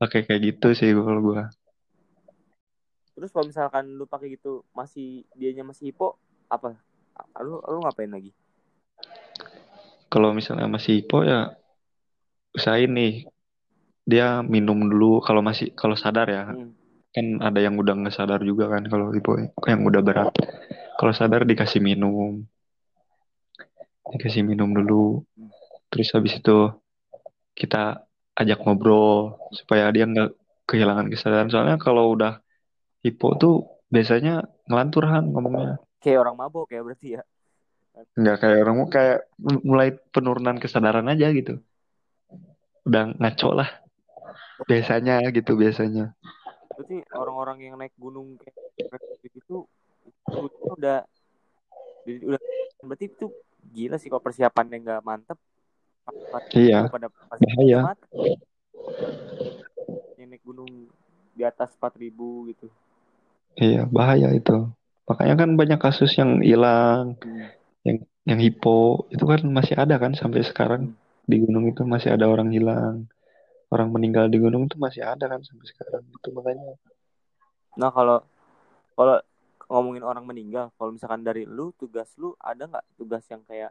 pakai 0.00 0.24
kayak 0.24 0.42
gitu 0.54 0.72
sih 0.72 0.94
kalau 0.94 1.20
gue 1.20 1.42
Terus 3.10 3.36
kalau 3.36 3.52
misalkan 3.52 3.84
lu 4.00 4.08
pakai 4.08 4.32
gitu 4.32 4.64
masih 4.72 5.28
dianya 5.36 5.60
masih 5.60 5.92
hipo 5.92 6.16
apa? 6.48 6.72
Lu 7.44 7.60
lu 7.60 7.84
ngapain 7.84 8.08
lagi? 8.08 8.32
kalau 10.08 10.32
misalnya 10.32 10.66
masih 10.66 11.04
hipo 11.04 11.20
ya 11.22 11.52
usahain 12.56 12.90
nih 12.90 13.28
dia 14.02 14.40
minum 14.42 14.74
dulu 14.90 15.20
kalau 15.22 15.38
masih 15.38 15.70
kalau 15.76 15.94
sadar 15.94 16.26
ya 16.26 16.44
Hmm. 16.50 16.72
Kan 17.10 17.42
ada 17.42 17.58
yang 17.58 17.74
udah 17.74 17.94
nggak 17.98 18.14
sadar 18.14 18.40
juga 18.46 18.70
kan 18.70 18.86
kalau 18.86 19.10
hipo 19.10 19.34
yang 19.66 19.82
udah 19.82 20.02
berat. 20.02 20.30
Kalau 20.94 21.12
sadar 21.14 21.42
dikasih 21.42 21.82
minum. 21.82 22.46
Dikasih 24.14 24.46
minum 24.46 24.70
dulu. 24.70 25.26
Terus 25.90 26.14
habis 26.14 26.38
itu 26.38 26.70
kita 27.58 28.06
ajak 28.38 28.62
ngobrol 28.62 29.34
supaya 29.50 29.90
dia 29.90 30.06
nggak 30.06 30.30
kehilangan 30.70 31.10
kesadaran. 31.10 31.50
Soalnya 31.50 31.76
kalau 31.82 32.14
udah 32.14 32.38
hipo 33.02 33.34
tuh 33.34 33.66
biasanya 33.90 34.46
ngelantur 34.70 35.10
Han 35.10 35.34
ngomongnya. 35.34 35.82
Kayak 35.98 36.30
orang 36.30 36.36
mabok 36.38 36.70
ya 36.70 36.80
berarti 36.86 37.18
ya. 37.18 37.22
nggak 38.00 38.36
kayak 38.40 38.58
orang 38.64 38.76
mau 38.80 38.88
kayak 38.88 39.28
mulai 39.66 39.92
penurunan 40.14 40.56
kesadaran 40.62 41.10
aja 41.10 41.26
gitu. 41.34 41.58
Udah 42.86 43.12
ngaco 43.18 43.50
lah. 43.50 43.68
Biasanya 44.64 45.26
gitu 45.34 45.58
biasanya 45.58 46.14
Berarti 46.80 47.04
orang-orang 47.12 47.58
yang 47.60 47.76
naik 47.76 47.92
gunung 48.00 48.40
kayak 48.40 48.56
gitu 49.20 49.36
itu 49.36 49.56
udah 50.72 51.04
udah 52.08 52.40
berarti 52.80 53.12
itu 53.12 53.28
gila 53.68 54.00
sih 54.00 54.08
kalau 54.08 54.24
persiapannya 54.24 54.80
nggak 54.80 55.04
mantep. 55.04 55.36
Iya, 56.56 56.88
pada 56.88 57.12
bahaya. 57.12 57.92
Yang 60.16 60.28
naik 60.32 60.40
gunung 60.40 60.88
di 61.36 61.42
atas 61.44 61.76
4000 61.76 62.48
gitu. 62.48 62.72
Iya 63.60 63.84
bahaya 63.84 64.32
itu. 64.32 64.72
Makanya 65.04 65.36
kan 65.36 65.50
banyak 65.60 65.76
kasus 65.76 66.16
yang 66.16 66.40
hilang 66.40 67.20
Hmm. 67.20 68.00
yang 68.24 68.40
hipo 68.40 69.04
itu 69.12 69.24
kan 69.28 69.44
masih 69.52 69.76
ada 69.76 70.00
kan 70.00 70.16
sampai 70.16 70.40
sekarang. 70.48 70.96
Di 71.28 71.44
gunung 71.44 71.68
itu 71.68 71.84
masih 71.84 72.16
ada 72.16 72.24
orang 72.24 72.48
hilang 72.56 73.04
orang 73.70 73.88
meninggal 73.94 74.26
di 74.26 74.38
gunung 74.42 74.66
itu 74.66 74.76
masih 74.76 75.06
ada 75.06 75.30
kan 75.30 75.40
sampai 75.42 75.66
sekarang. 75.70 76.02
Itu 76.10 76.34
makanya. 76.34 76.74
Nah 77.78 77.90
kalau 77.94 78.18
kalau 78.98 79.22
ngomongin 79.70 80.02
orang 80.02 80.26
meninggal 80.26 80.74
kalau 80.74 80.90
misalkan 80.90 81.22
dari 81.22 81.46
lu 81.46 81.70
tugas 81.78 82.10
lu 82.18 82.34
ada 82.42 82.66
nggak? 82.66 82.86
Tugas 82.98 83.24
yang 83.30 83.42
kayak 83.46 83.70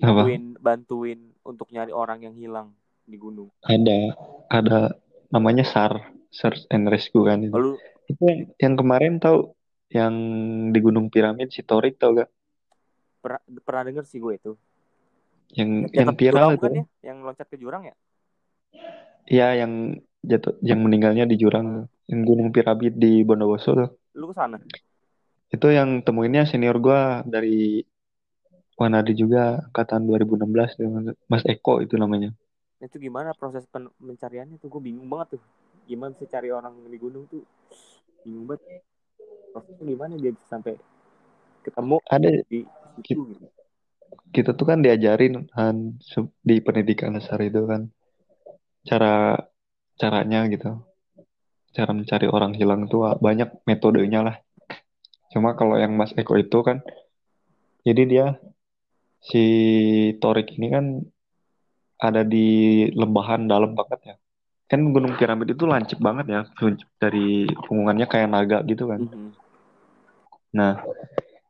apa? 0.00 0.24
bantuin 0.24 0.44
bantuin 0.56 1.20
untuk 1.44 1.68
nyari 1.72 1.92
orang 1.92 2.24
yang 2.24 2.34
hilang 2.34 2.68
di 3.04 3.20
gunung? 3.20 3.52
Ada 3.64 4.16
ada 4.48 4.78
namanya 5.28 5.62
SAR 5.62 6.00
Search 6.32 6.64
and 6.72 6.88
Rescue 6.88 7.28
kan. 7.28 7.44
Itu 7.44 7.54
lalu 7.54 7.72
itu 8.08 8.22
yang, 8.24 8.40
yang 8.58 8.74
kemarin 8.74 9.22
tahu 9.22 9.54
yang 9.90 10.14
di 10.70 10.78
Gunung 10.78 11.10
Piramid 11.10 11.50
si 11.50 11.66
Torik 11.66 11.98
tau 11.98 12.14
gak 12.14 12.30
pernah 13.20 13.42
pernah 13.62 13.82
denger 13.90 14.04
sih 14.06 14.22
gue 14.22 14.34
itu. 14.38 14.52
Yang 15.54 15.90
Yang 15.90 15.98
yang 15.98 16.08
viral 16.14 16.48
itu. 16.54 16.56
bukan 16.62 16.72
ya? 16.72 16.84
Yang 17.10 17.16
loncat 17.26 17.46
ke 17.50 17.56
jurang 17.58 17.82
ya? 17.84 17.94
Iya, 19.32 19.46
yang 19.60 19.72
jatuh, 20.30 20.54
yang 20.68 20.80
meninggalnya 20.84 21.24
di 21.30 21.36
jurang, 21.42 21.86
yang 22.10 22.20
Gunung 22.28 22.48
Piramid 22.54 22.94
di 22.98 23.22
Bondowoso 23.22 23.70
tuh. 23.78 23.88
Lu 24.18 24.26
ke 24.30 24.34
sana? 24.34 24.58
Itu 25.54 25.66
yang 25.78 26.02
temuinnya 26.06 26.42
senior 26.50 26.76
gua 26.78 27.22
dari 27.26 27.82
Wanadi 28.80 29.12
juga, 29.12 29.60
angkatan 29.68 30.08
2016, 30.08 30.70
tuh, 30.78 30.88
Mas 31.30 31.44
Eko 31.44 31.84
itu 31.84 31.94
namanya. 32.00 32.30
Itu 32.80 32.96
gimana 32.96 33.30
proses 33.36 33.64
pen- 33.68 33.92
pencariannya 34.00 34.56
tuh? 34.56 34.68
Gue 34.72 34.82
bingung 34.88 35.06
banget 35.12 35.36
tuh. 35.36 35.42
Gimana 35.84 36.12
sih 36.16 36.24
cari 36.24 36.48
orang 36.48 36.74
di 36.88 36.98
gunung 36.98 37.28
tuh? 37.28 37.44
Bingung 38.24 38.46
banget. 38.48 38.62
Prosesnya 39.52 39.84
gimana 39.84 40.14
dia 40.16 40.32
bisa 40.32 40.46
sampai 40.48 40.74
ketemu 41.66 41.96
Ada 42.08 42.28
di 42.48 42.60
situ 43.04 43.20
gitu? 43.34 43.46
kita 44.34 44.50
tuh 44.58 44.66
kan 44.70 44.78
diajarin 44.84 45.34
kan 45.54 45.76
di 46.48 46.54
pendidikan 46.66 47.10
dasar 47.16 47.38
itu 47.42 47.60
kan 47.70 47.82
cara 48.84 49.36
caranya 50.00 50.48
gitu. 50.48 50.80
Cara 51.70 51.94
mencari 51.94 52.26
orang 52.26 52.52
hilang 52.56 52.90
tuh 52.90 53.06
banyak 53.20 53.62
metodenya 53.68 54.20
lah. 54.26 54.36
Cuma 55.30 55.54
kalau 55.54 55.78
yang 55.78 55.94
Mas 55.94 56.10
Eko 56.18 56.34
itu 56.34 56.58
kan, 56.66 56.82
jadi 57.86 58.02
dia 58.08 58.26
si 59.22 59.44
Torik 60.18 60.58
ini 60.58 60.66
kan 60.72 60.84
ada 62.00 62.26
di 62.26 62.88
lembahan 62.96 63.46
dalam 63.46 63.76
banget 63.76 64.00
ya. 64.02 64.14
Kan 64.66 64.90
Gunung 64.90 65.14
Piramid 65.14 65.54
itu 65.54 65.66
lancip 65.66 66.02
banget 66.02 66.26
ya, 66.30 66.40
dari 66.98 67.46
hubungannya 67.46 68.06
kayak 68.10 68.30
naga 68.30 68.58
gitu 68.66 68.90
kan. 68.90 69.06
Mhm. 69.06 69.30
Nah, 70.50 70.82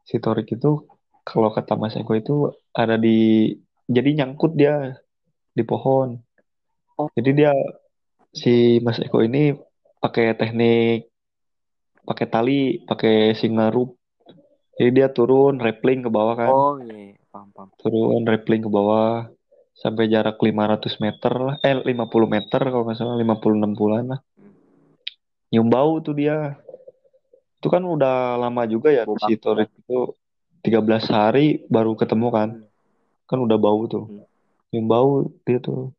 si 0.05 0.21
Torik 0.21 0.53
itu 0.53 0.85
kalau 1.25 1.49
kata 1.55 1.79
Mas 1.81 1.97
Eko 1.97 2.13
itu 2.13 2.37
ada 2.77 3.01
di 3.01 3.49
jadi 3.89 4.25
nyangkut 4.25 4.53
dia 4.57 5.01
di 5.57 5.65
pohon. 5.65 6.21
Oh. 7.01 7.09
Jadi 7.17 7.31
dia 7.45 7.53
si 8.37 8.79
Mas 8.85 9.01
Eko 9.01 9.25
ini 9.25 9.57
pakai 10.01 10.37
teknik 10.37 11.11
pakai 12.11 12.27
tali, 12.27 12.63
pakai 12.83 13.39
singarup. 13.39 13.95
Jadi 14.75 14.91
dia 14.91 15.13
turun 15.13 15.63
rappelling 15.63 16.03
ke 16.03 16.11
bawah 16.11 16.35
kan. 16.35 16.51
Oh 16.51 16.75
iya, 16.83 17.15
iya. 17.15 17.23
paham 17.31 17.55
paham. 17.55 17.69
Turun 17.79 18.27
rappelling 18.27 18.67
ke 18.67 18.71
bawah 18.73 19.31
sampai 19.77 20.11
jarak 20.11 20.41
500 20.41 21.05
meter 21.05 21.33
lah. 21.39 21.55
Eh 21.63 21.77
50 21.77 21.95
meter 22.27 22.61
kalau 22.67 22.83
nggak 22.83 22.99
salah 22.99 23.15
50 23.15 23.63
60-an 23.63 24.07
lah. 24.17 24.21
Nyium 25.55 25.69
bau 25.71 26.03
tuh 26.03 26.19
dia. 26.19 26.59
Itu 27.61 27.69
kan 27.69 27.85
udah 27.85 28.41
lama 28.41 28.65
juga 28.65 28.89
ya 28.91 29.05
Bau 29.05 29.21
si. 29.21 29.37
Torik 29.37 29.71
itu 29.71 30.17
13 30.65 31.07
hari 31.13 31.63
baru 31.69 31.95
ketemu 31.95 32.29
kan. 32.33 32.49
Hmm. 32.59 33.29
Kan 33.29 33.39
udah 33.45 33.59
bau 33.61 33.85
tuh. 33.87 34.09
Hmm. 34.09 34.25
Nyium 34.73 34.87
bau 34.89 35.11
dia 35.45 35.61
tuh. 35.63 35.95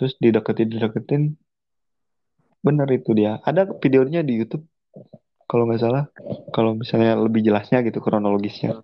Terus 0.00 0.16
dideketin 0.16 0.68
dideketin. 0.72 1.22
Bener 2.64 2.88
itu 2.88 3.12
dia. 3.12 3.36
Ada 3.44 3.68
videonya 3.76 4.24
di 4.24 4.40
YouTube 4.40 4.64
kalau 5.44 5.68
nggak 5.68 5.80
salah. 5.84 6.08
Kalau 6.56 6.72
misalnya 6.72 7.20
lebih 7.20 7.44
jelasnya 7.44 7.84
gitu 7.84 8.00
kronologisnya. 8.00 8.80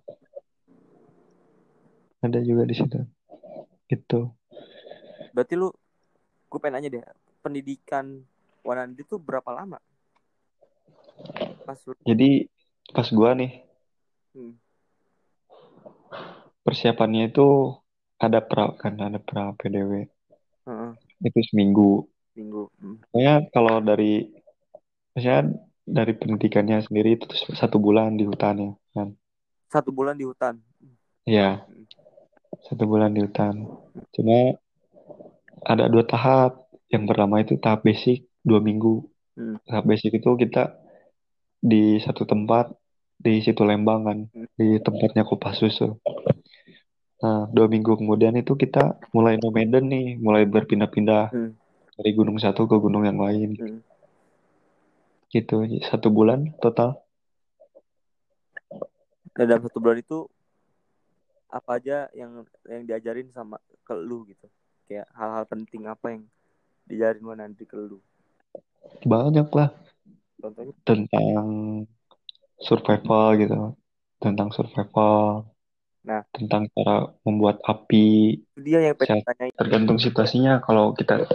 Ada 2.21 2.45
juga 2.45 2.69
di 2.69 2.75
situ. 2.77 3.01
Gitu. 3.89 4.29
Berarti 5.33 5.53
lu, 5.57 5.73
gue 6.49 6.59
pengen 6.61 6.81
nanya 6.81 6.89
deh, 6.93 7.03
pendidikan 7.41 8.21
Wanandi 8.65 8.99
tuh 9.07 9.15
berapa 9.15 9.47
lama? 9.47 9.79
Pas 11.63 11.79
lu, 11.87 11.95
Jadi 12.03 12.51
pas 12.91 13.07
gua 13.11 13.35
nih 13.35 13.51
hmm. 14.31 14.53
persiapannya 16.63 17.31
itu 17.31 17.75
ada 18.15 18.39
pra 18.39 18.71
kan 18.79 18.95
ada 18.95 19.19
pra 19.19 19.51
PDW 19.59 20.07
itu 21.23 21.39
seminggu. 21.49 22.05
minggu. 22.37 22.69
Hmm. 22.77 23.01
Pokoknya 23.09 23.35
kalau 23.49 23.81
dari 23.81 24.29
misalnya 25.17 25.57
dari 25.87 26.13
pendidikannya 26.13 26.85
sendiri 26.85 27.17
itu 27.17 27.25
satu 27.57 27.81
bulan 27.81 28.13
di 28.13 28.29
hutan 28.29 28.55
ya 28.61 28.71
kan. 28.93 29.09
Satu 29.73 29.89
bulan 29.89 30.15
di 30.19 30.25
hutan. 30.27 30.61
Iya. 31.25 31.65
Satu 32.69 32.83
bulan 32.85 33.17
di 33.17 33.25
hutan. 33.25 33.65
Cuma 34.13 34.53
ada 35.65 35.89
dua 35.89 36.05
tahap. 36.05 36.69
Yang 36.87 37.03
pertama 37.11 37.35
itu 37.43 37.59
tahap 37.59 37.83
basic 37.83 38.23
dua 38.45 38.61
minggu. 38.63 39.03
Hmm. 39.35 39.57
Tahap 39.65 39.83
basic 39.89 40.21
itu 40.21 40.29
kita 40.37 40.77
di 41.57 41.99
satu 41.99 42.23
tempat 42.23 42.71
di 43.17 43.41
situ 43.41 43.65
Lembang 43.65 44.05
kan, 44.05 44.19
Hmm. 44.29 44.45
di 44.55 44.77
tempatnya 44.77 45.25
Kopassus 45.25 45.81
tuh. 45.81 45.97
Nah, 47.17 47.49
dua 47.49 47.65
minggu 47.65 47.97
kemudian 47.97 48.37
itu 48.37 48.53
kita 48.53 49.01
mulai 49.09 49.41
nomaden 49.41 49.89
nih, 49.89 50.07
mulai 50.21 50.45
berpindah-pindah 50.45 51.33
Hmm. 51.33 51.51
dari 51.97 52.11
gunung 52.13 52.37
satu 52.37 52.69
ke 52.69 52.77
gunung 52.77 53.09
yang 53.09 53.17
lain. 53.17 53.57
Hmm. 53.57 53.81
Gitu, 55.33 55.81
satu 55.89 56.13
bulan 56.13 56.53
total. 56.61 57.01
Dan 59.33 59.45
dalam 59.49 59.65
satu 59.65 59.81
bulan 59.81 60.01
itu 60.01 60.29
apa 61.49 61.79
aja 61.79 62.05
yang 62.13 62.45
yang 62.69 62.83
diajarin 62.85 63.33
sama 63.33 63.57
ke 63.81 63.97
lu 63.97 64.29
gitu? 64.29 64.45
Kayak 64.85 65.09
hal-hal 65.17 65.45
penting 65.49 65.89
apa 65.89 66.13
yang 66.13 66.23
diajarin 66.85 67.25
Wanandi 67.25 67.65
ke 67.65 67.77
lu? 67.77 67.97
Banyak 69.03 69.49
lah 69.57 69.73
Contohnya? 70.37 70.73
tentang 70.85 71.45
survival 72.61 73.25
gitu, 73.41 73.57
tentang 74.21 74.49
survival, 74.53 75.49
Nah. 76.07 76.23
tentang 76.31 76.71
cara 76.71 77.11
membuat 77.27 77.59
api. 77.67 78.39
Itu 78.55 78.61
dia 78.63 78.79
yang 78.79 78.95
pengen. 78.95 79.27
Tergantung 79.59 79.99
situasinya. 79.99 80.63
Kalau 80.63 80.95
kita 80.95 81.27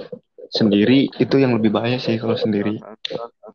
sendiri 0.48 1.12
itu 1.20 1.36
yang 1.36 1.52
lebih 1.52 1.76
bahaya 1.76 2.00
sih 2.00 2.16
kalau 2.16 2.40
sendiri. 2.40 2.80
Heeh, 2.80 3.52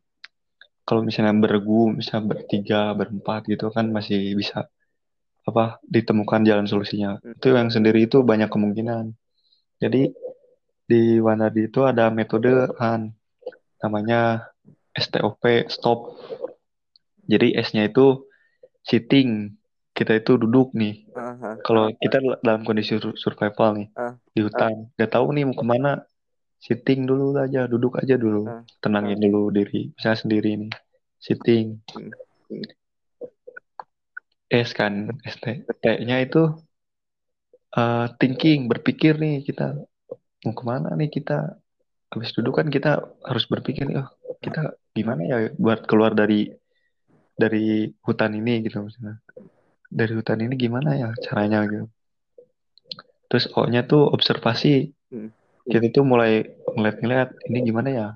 kalau 0.88 1.04
misalnya 1.04 1.36
beregu, 1.36 1.92
misalnya 1.92 2.32
bertiga, 2.32 2.96
berempat 2.96 3.44
gitu 3.44 3.68
kan 3.68 3.92
masih 3.92 4.32
bisa 4.32 4.72
apa 5.44 5.82
ditemukan 5.84 6.48
jalan 6.48 6.64
solusinya. 6.64 7.20
Hmm. 7.20 7.36
Itu 7.36 7.52
yang 7.52 7.68
sendiri 7.68 8.08
itu 8.08 8.24
banyak 8.24 8.48
kemungkinan. 8.48 9.12
Jadi 9.82 10.14
di 10.88 11.20
Wanadi 11.20 11.68
itu 11.68 11.84
ada 11.84 12.08
metode 12.08 12.72
kan 12.80 13.12
namanya 13.84 14.48
STOP 14.96 15.68
stop. 15.68 16.16
Jadi 17.28 17.52
S-nya 17.60 17.92
itu 17.92 18.24
sitting. 18.80 19.57
Kita 19.98 20.14
itu 20.14 20.38
duduk 20.38 20.78
nih. 20.78 21.10
heeh. 21.10 21.54
Kalau 21.66 21.90
kita 21.98 22.22
dalam 22.38 22.62
kondisi 22.62 23.02
sur- 23.02 23.18
survival 23.18 23.82
nih 23.82 23.88
Ah. 23.98 24.14
di 24.30 24.46
hutan, 24.46 24.94
nggak 24.94 25.10
tahu 25.10 25.26
nih 25.34 25.42
mau 25.50 25.58
ke 25.58 25.66
mana, 25.66 26.06
sitting 26.62 27.02
dulu 27.02 27.34
aja, 27.34 27.66
duduk 27.66 27.98
aja 27.98 28.14
dulu, 28.14 28.46
Ah. 28.46 28.62
tenangin 28.78 29.18
dulu 29.18 29.50
diri, 29.50 29.90
misalnya 29.98 30.18
sendiri 30.22 30.50
nih, 30.54 30.72
sitting. 31.18 31.82
Hmm. 31.90 32.14
S 34.48 34.70
kan, 34.72 35.12
ST, 35.26 35.66
T-nya 35.82 36.22
itu 36.22 36.46
eh, 37.68 38.06
thinking, 38.16 38.64
berpikir 38.64 39.20
nih 39.20 39.44
kita 39.44 39.76
mau 40.46 40.54
ke 40.56 40.62
mana 40.64 40.94
nih 40.96 41.12
kita. 41.12 41.60
Habis 42.08 42.32
duduk 42.32 42.56
kan 42.56 42.72
kita 42.72 43.04
harus 43.28 43.44
berpikir, 43.44 43.84
oh 43.92 44.08
kita 44.40 44.72
gimana 44.96 45.20
ya 45.28 45.36
buat 45.60 45.84
keluar 45.84 46.16
dari 46.16 46.48
dari 47.36 47.92
hutan 48.00 48.32
ini 48.32 48.64
gitu 48.64 48.80
misalnya. 48.80 49.20
Dari 49.88 50.12
hutan 50.12 50.44
ini 50.44 50.54
gimana 50.54 50.94
ya 50.94 51.08
caranya 51.24 51.64
gitu. 51.64 51.88
Terus 53.28 53.48
O-nya 53.56 53.84
tuh 53.84 54.08
observasi. 54.08 54.92
Hmm. 55.12 55.32
Kita 55.68 55.92
tuh 55.92 56.04
mulai 56.04 56.48
ngeliat-ngeliat 56.76 57.28
ini 57.52 57.58
gimana 57.64 57.88
ya 57.92 58.06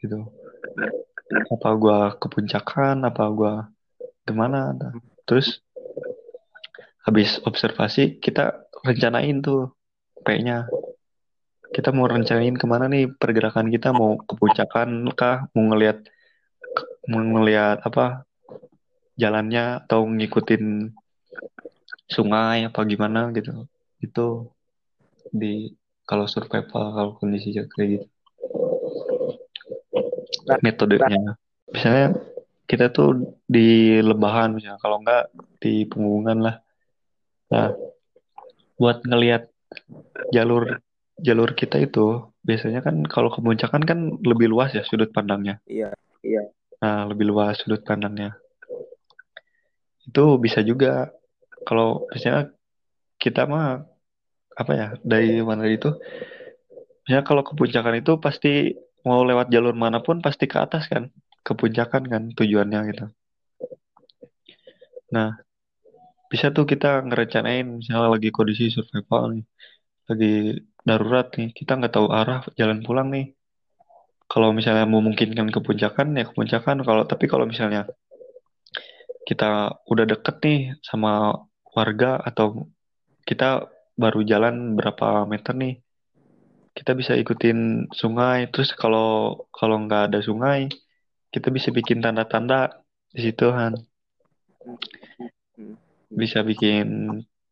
gitu. 0.00 0.28
Apa 1.52 1.68
gua 1.76 2.16
ke 2.20 2.28
puncakan, 2.28 3.04
apa 3.04 3.24
gua 3.32 3.52
ke 4.24 4.32
mana. 4.32 4.76
Nah, 4.76 4.92
Terus 5.28 5.60
habis 7.04 7.40
observasi 7.44 8.20
kita 8.20 8.68
rencanain 8.84 9.40
tuh 9.40 9.72
P-nya. 10.24 10.68
Kita 11.68 11.92
mau 11.92 12.08
rencanain 12.08 12.56
ke 12.56 12.66
mana 12.68 12.88
nih 12.88 13.12
pergerakan 13.12 13.68
kita 13.68 13.92
mau 13.92 14.16
ke 14.20 14.32
puncakan 14.36 15.08
kah, 15.12 15.48
mau 15.52 15.68
ngeliat 15.68 16.00
mau 17.08 17.20
ngeliat 17.20 17.84
apa 17.84 18.28
jalannya 19.16 19.84
atau 19.84 20.04
ngikutin 20.04 20.92
sungai 22.08 22.64
apa 22.64 22.80
gimana 22.88 23.28
gitu. 23.36 23.68
Itu 24.00 24.52
di 25.28 25.76
kalau 26.08 26.24
survival 26.24 26.84
kalau 26.96 27.12
kondisi 27.20 27.52
kayak 27.52 27.88
gitu. 28.00 28.06
Nah, 30.48 30.58
Metodenya. 30.64 31.36
Misalnya 31.68 32.16
kita 32.64 32.88
tuh 32.88 33.36
di 33.44 34.00
lebahan 34.00 34.56
misalnya 34.56 34.80
kalau 34.80 35.04
enggak 35.04 35.28
di 35.60 35.84
penggungan 35.84 36.38
lah. 36.40 36.56
Nah, 37.52 37.76
buat 38.80 39.04
ngelihat 39.04 39.52
jalur 40.32 40.80
jalur 41.20 41.50
kita 41.52 41.76
itu 41.82 42.30
biasanya 42.40 42.80
kan 42.80 43.04
kalau 43.04 43.28
ke 43.28 43.44
Puncakan 43.44 43.84
kan 43.84 43.98
lebih 44.24 44.48
luas 44.48 44.72
ya 44.72 44.86
sudut 44.86 45.12
pandangnya. 45.12 45.60
Iya, 45.68 45.92
iya. 46.24 46.48
Nah, 46.80 47.04
lebih 47.10 47.28
luas 47.28 47.60
sudut 47.60 47.84
pandangnya. 47.84 48.38
Itu 50.08 50.40
bisa 50.40 50.64
juga 50.64 51.12
kalau 51.68 52.08
misalnya 52.08 52.48
kita 53.20 53.44
mah 53.44 53.84
apa 54.56 54.72
ya 54.72 54.88
dari 55.04 55.44
mana 55.44 55.68
itu 55.68 55.92
ya 57.04 57.20
kalau 57.20 57.44
ke 57.44 57.52
puncakan 57.52 58.00
itu 58.00 58.16
pasti 58.16 58.72
mau 59.04 59.20
lewat 59.20 59.52
jalur 59.52 59.76
mana 59.76 60.00
pun 60.00 60.24
pasti 60.24 60.48
ke 60.48 60.56
atas 60.56 60.88
kan 60.88 61.12
ke 61.44 61.52
puncakan 61.52 62.02
kan 62.08 62.22
tujuannya 62.32 62.80
gitu. 62.88 63.04
Nah 65.12 65.36
bisa 66.32 66.52
tuh 66.56 66.64
kita 66.64 67.04
ngerencanain 67.04 67.64
misalnya 67.64 68.16
lagi 68.16 68.28
kondisi 68.32 68.68
survival 68.72 69.36
nih 69.36 69.44
lagi 70.08 70.32
darurat 70.84 71.28
nih 71.36 71.52
kita 71.52 71.76
nggak 71.76 71.92
tahu 71.92 72.08
arah 72.08 72.40
jalan 72.56 72.80
pulang 72.80 73.12
nih. 73.12 73.36
Kalau 74.28 74.52
misalnya 74.52 74.84
memungkinkan 74.84 75.48
ke 75.48 75.60
puncakan 75.64 76.16
ya 76.16 76.24
ke 76.28 76.32
puncakan 76.36 76.84
kalau 76.84 77.04
tapi 77.08 77.24
kalau 77.28 77.48
misalnya 77.48 77.88
kita 79.24 79.72
udah 79.88 80.04
deket 80.04 80.36
nih 80.44 80.60
sama 80.84 81.32
warga 81.78 82.10
atau 82.28 82.66
kita 83.28 83.70
baru 83.94 84.20
jalan 84.30 84.74
berapa 84.78 85.26
meter 85.30 85.54
nih 85.54 85.74
kita 86.74 86.94
bisa 87.00 87.12
ikutin 87.22 87.90
sungai 87.90 88.50
terus 88.50 88.70
kalau 88.74 89.42
kalau 89.50 89.76
nggak 89.86 90.02
ada 90.10 90.18
sungai 90.22 90.70
kita 91.34 91.48
bisa 91.50 91.68
bikin 91.74 91.98
tanda-tanda 92.02 92.82
di 93.14 93.20
situ 93.30 93.46
kan 93.50 93.72
bisa 96.10 96.42
bikin 96.42 96.86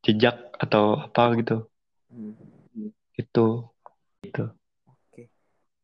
jejak 0.03 0.37
atau 0.59 0.85
apa 1.07 1.25
gitu 1.39 1.59
Hmm. 2.07 2.33
itu 3.19 3.67
itu 4.23 4.45
Oke. 4.87 5.27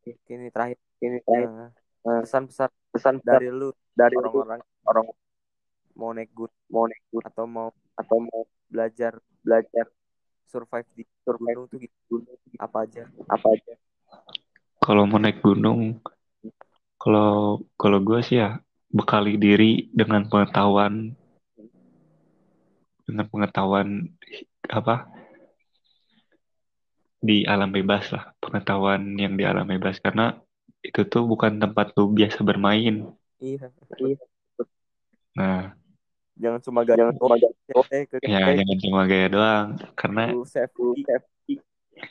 Ini 0.07 0.49
terakhir. 0.49 0.79
Ini 1.03 1.19
terakhir. 1.19 1.49
Eh, 1.51 1.83
Eh, 2.03 2.19
pesan-pesan 2.27 2.67
pesan 2.91 3.15
dari 3.23 3.47
lu 3.47 3.71
dari 3.95 4.19
orang-orang 4.19 4.59
orang 4.83 5.07
mau 5.95 6.11
naik 6.11 6.35
gunung 6.35 6.59
mau 6.67 6.83
naik 6.83 6.99
gunung 7.07 7.27
atau 7.31 7.45
mau 7.47 7.67
atau 7.93 8.17
mau 8.21 8.43
belajar 8.69 9.17
belajar 9.45 9.85
survive 10.49 10.87
di 10.93 11.03
survive 11.25 11.57
gunung 11.57 11.69
tuh 11.69 11.79
gitu. 11.81 11.97
Gunung 12.09 12.37
apa 12.61 12.77
aja? 12.85 13.03
Apa 13.29 13.47
aja? 13.53 13.73
Kalau 14.83 15.03
mau 15.07 15.17
naik 15.17 15.39
gunung 15.41 15.97
kalau 17.01 17.59
kalau 17.75 17.99
gue 17.99 18.19
sih 18.23 18.39
ya 18.39 18.63
bekali 18.93 19.35
diri 19.35 19.91
dengan 19.91 20.23
pengetahuan 20.29 21.11
dengan 23.03 23.25
pengetahuan 23.27 24.07
apa 24.71 25.11
di 27.19 27.43
alam 27.43 27.71
bebas 27.71 28.11
lah 28.11 28.31
pengetahuan 28.39 29.15
yang 29.19 29.35
di 29.35 29.43
alam 29.43 29.67
bebas. 29.67 29.99
Karena 29.99 30.35
itu 30.83 31.07
tuh 31.07 31.23
bukan 31.23 31.59
tempat 31.59 31.95
lu 31.95 32.11
biasa 32.11 32.43
bermain. 32.43 33.07
Iya. 33.39 33.71
Nah 35.35 35.75
jangan 36.33 36.59
cuma 36.65 36.79
gak 36.81 36.97
jangan 36.97 37.15
cuma 37.17 37.35
gak- 37.37 37.55
eh 37.93 38.03
ke 38.09 38.15
ya 38.25 38.57
jangan 38.57 38.77
cuma 38.81 38.99
gaya 39.05 39.27
doang 39.29 39.67
karena 39.93 40.33
lu 40.33 40.43
safety 40.45 41.05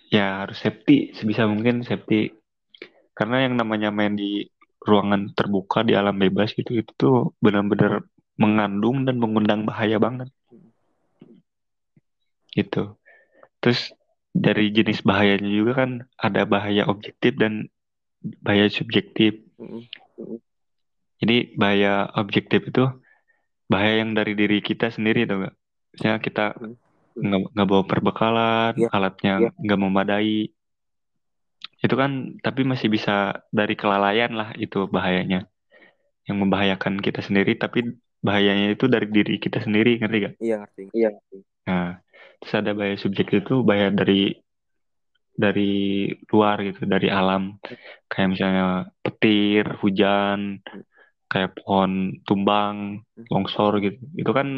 ya 0.08 0.44
harus 0.44 0.58
safety 0.60 1.12
sebisa 1.16 1.48
mungkin 1.48 1.84
safety. 1.84 2.32
Karena 3.12 3.44
yang 3.44 3.60
namanya 3.60 3.92
main 3.92 4.16
di 4.16 4.48
ruangan 4.82 5.30
terbuka 5.36 5.84
di 5.84 5.94
alam 5.94 6.16
bebas 6.16 6.56
itu 6.56 6.80
itu 6.82 6.90
tuh 6.96 7.36
benar-benar 7.38 8.02
mengandung 8.40 9.04
dan 9.04 9.20
mengundang 9.20 9.68
bahaya 9.68 10.00
banget. 10.00 10.32
Gitu. 12.52 12.96
Terus 13.62 13.92
dari 14.32 14.72
jenis 14.72 15.04
bahayanya 15.04 15.50
juga 15.52 15.72
kan 15.84 15.90
ada 16.16 16.48
bahaya 16.48 16.88
objektif 16.88 17.36
dan 17.36 17.68
bahaya 18.40 18.66
subjektif. 18.72 19.38
Jadi 21.22 21.54
bahaya 21.54 22.10
objektif 22.18 22.66
itu 22.66 22.84
bahaya 23.72 24.04
yang 24.04 24.12
dari 24.12 24.32
diri 24.36 24.60
kita 24.60 24.92
sendiri 24.92 25.24
tuh 25.24 25.36
gak 25.42 25.54
misalnya 25.92 26.20
kita 26.20 26.44
Hmm. 27.12 27.28
nggak 27.28 27.40
nggak 27.52 27.68
bawa 27.68 27.82
perbekalan 27.84 28.72
Iya. 28.74 28.88
alatnya 28.88 29.34
Iya. 29.36 29.50
nggak 29.52 29.80
memadai 29.80 30.48
itu 31.82 31.94
kan 31.94 32.10
tapi 32.40 32.62
masih 32.62 32.88
bisa 32.88 33.14
dari 33.50 33.74
kelalaian 33.74 34.32
lah 34.32 34.56
itu 34.56 34.88
bahayanya 34.88 35.44
yang 36.24 36.36
membahayakan 36.38 37.02
kita 37.02 37.20
sendiri 37.20 37.58
tapi 37.58 37.84
bahayanya 38.22 38.72
itu 38.72 38.86
dari 38.86 39.10
diri 39.10 39.36
kita 39.36 39.60
sendiri 39.60 39.98
ngerti 39.98 40.16
gak? 40.22 40.34
iya 40.38 40.56
ngerti 40.62 40.82
iya 40.94 41.10
Nah 41.62 42.00
terus 42.38 42.54
ada 42.54 42.72
bahaya 42.72 42.96
subjektif 42.96 43.44
itu 43.44 43.60
bahaya 43.60 43.92
dari 43.92 44.32
dari 45.32 45.72
luar 46.28 46.64
gitu 46.64 46.84
dari 46.84 47.08
alam 47.08 47.60
kayak 48.06 48.28
misalnya 48.30 48.64
petir 49.00 49.64
hujan 49.80 50.64
kayak 51.32 51.56
pohon 51.56 52.20
tumbang 52.28 53.00
longsor 53.32 53.80
gitu. 53.80 53.98
Itu 54.20 54.30
kan 54.36 54.48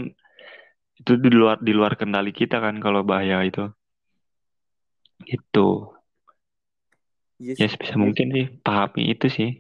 itu 0.99 1.13
di 1.19 1.31
luar 1.31 1.59
di 1.63 1.73
luar 1.75 1.93
kendali 1.95 2.31
kita 2.35 2.59
kan 2.59 2.83
kalau 2.83 3.07
bahaya 3.07 3.39
itu. 3.47 3.71
Itu 5.25 5.95
iya 7.39 7.55
ya 7.55 7.67
sih. 7.67 7.71
sebisa 7.75 7.95
mungkin 7.99 8.27
sih 8.35 8.47
pahami 8.67 9.03
itu 9.15 9.27
sih. 9.31 9.51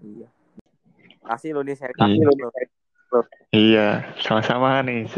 Iya. 0.00 0.28
Kasih 1.24 1.50
lo 1.56 1.60
nih 1.64 1.76
saya 1.76 1.92
Iya. 1.96 2.00
kasih 2.04 2.22
lo 2.28 2.32
iya 3.50 3.86
sama-sama 4.22 4.80
nih. 4.86 5.08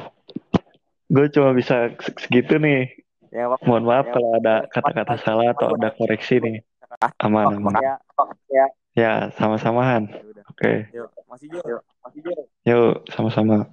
Gue 1.13 1.29
cuma 1.29 1.53
bisa 1.53 1.93
se- 2.01 2.17
segitu 2.25 2.57
nih. 2.57 2.89
Ya 3.33 3.49
waktu 3.49 3.65
mohon 3.65 3.85
maaf 3.85 4.09
Ya, 4.09 4.13
kalau 4.17 4.31
ada 4.37 4.55
ya, 4.65 4.69
kata-kata 4.73 5.15
salah 5.21 5.53
atau 5.53 5.77
ada 5.77 5.89
koreksi 5.93 6.41
nih. 6.41 6.57
aman 7.21 7.57
aman. 7.57 7.75
ya 7.81 7.95
ya. 8.53 8.67
Ya 8.93 9.13
oke. 10.53 10.73
Yuk 10.93 11.09
masih 11.27 11.47
Jo 11.49 11.81
masih 12.05 12.21
jauh 12.21 12.47
yuk 12.69 13.09
sama-sama 13.11 13.73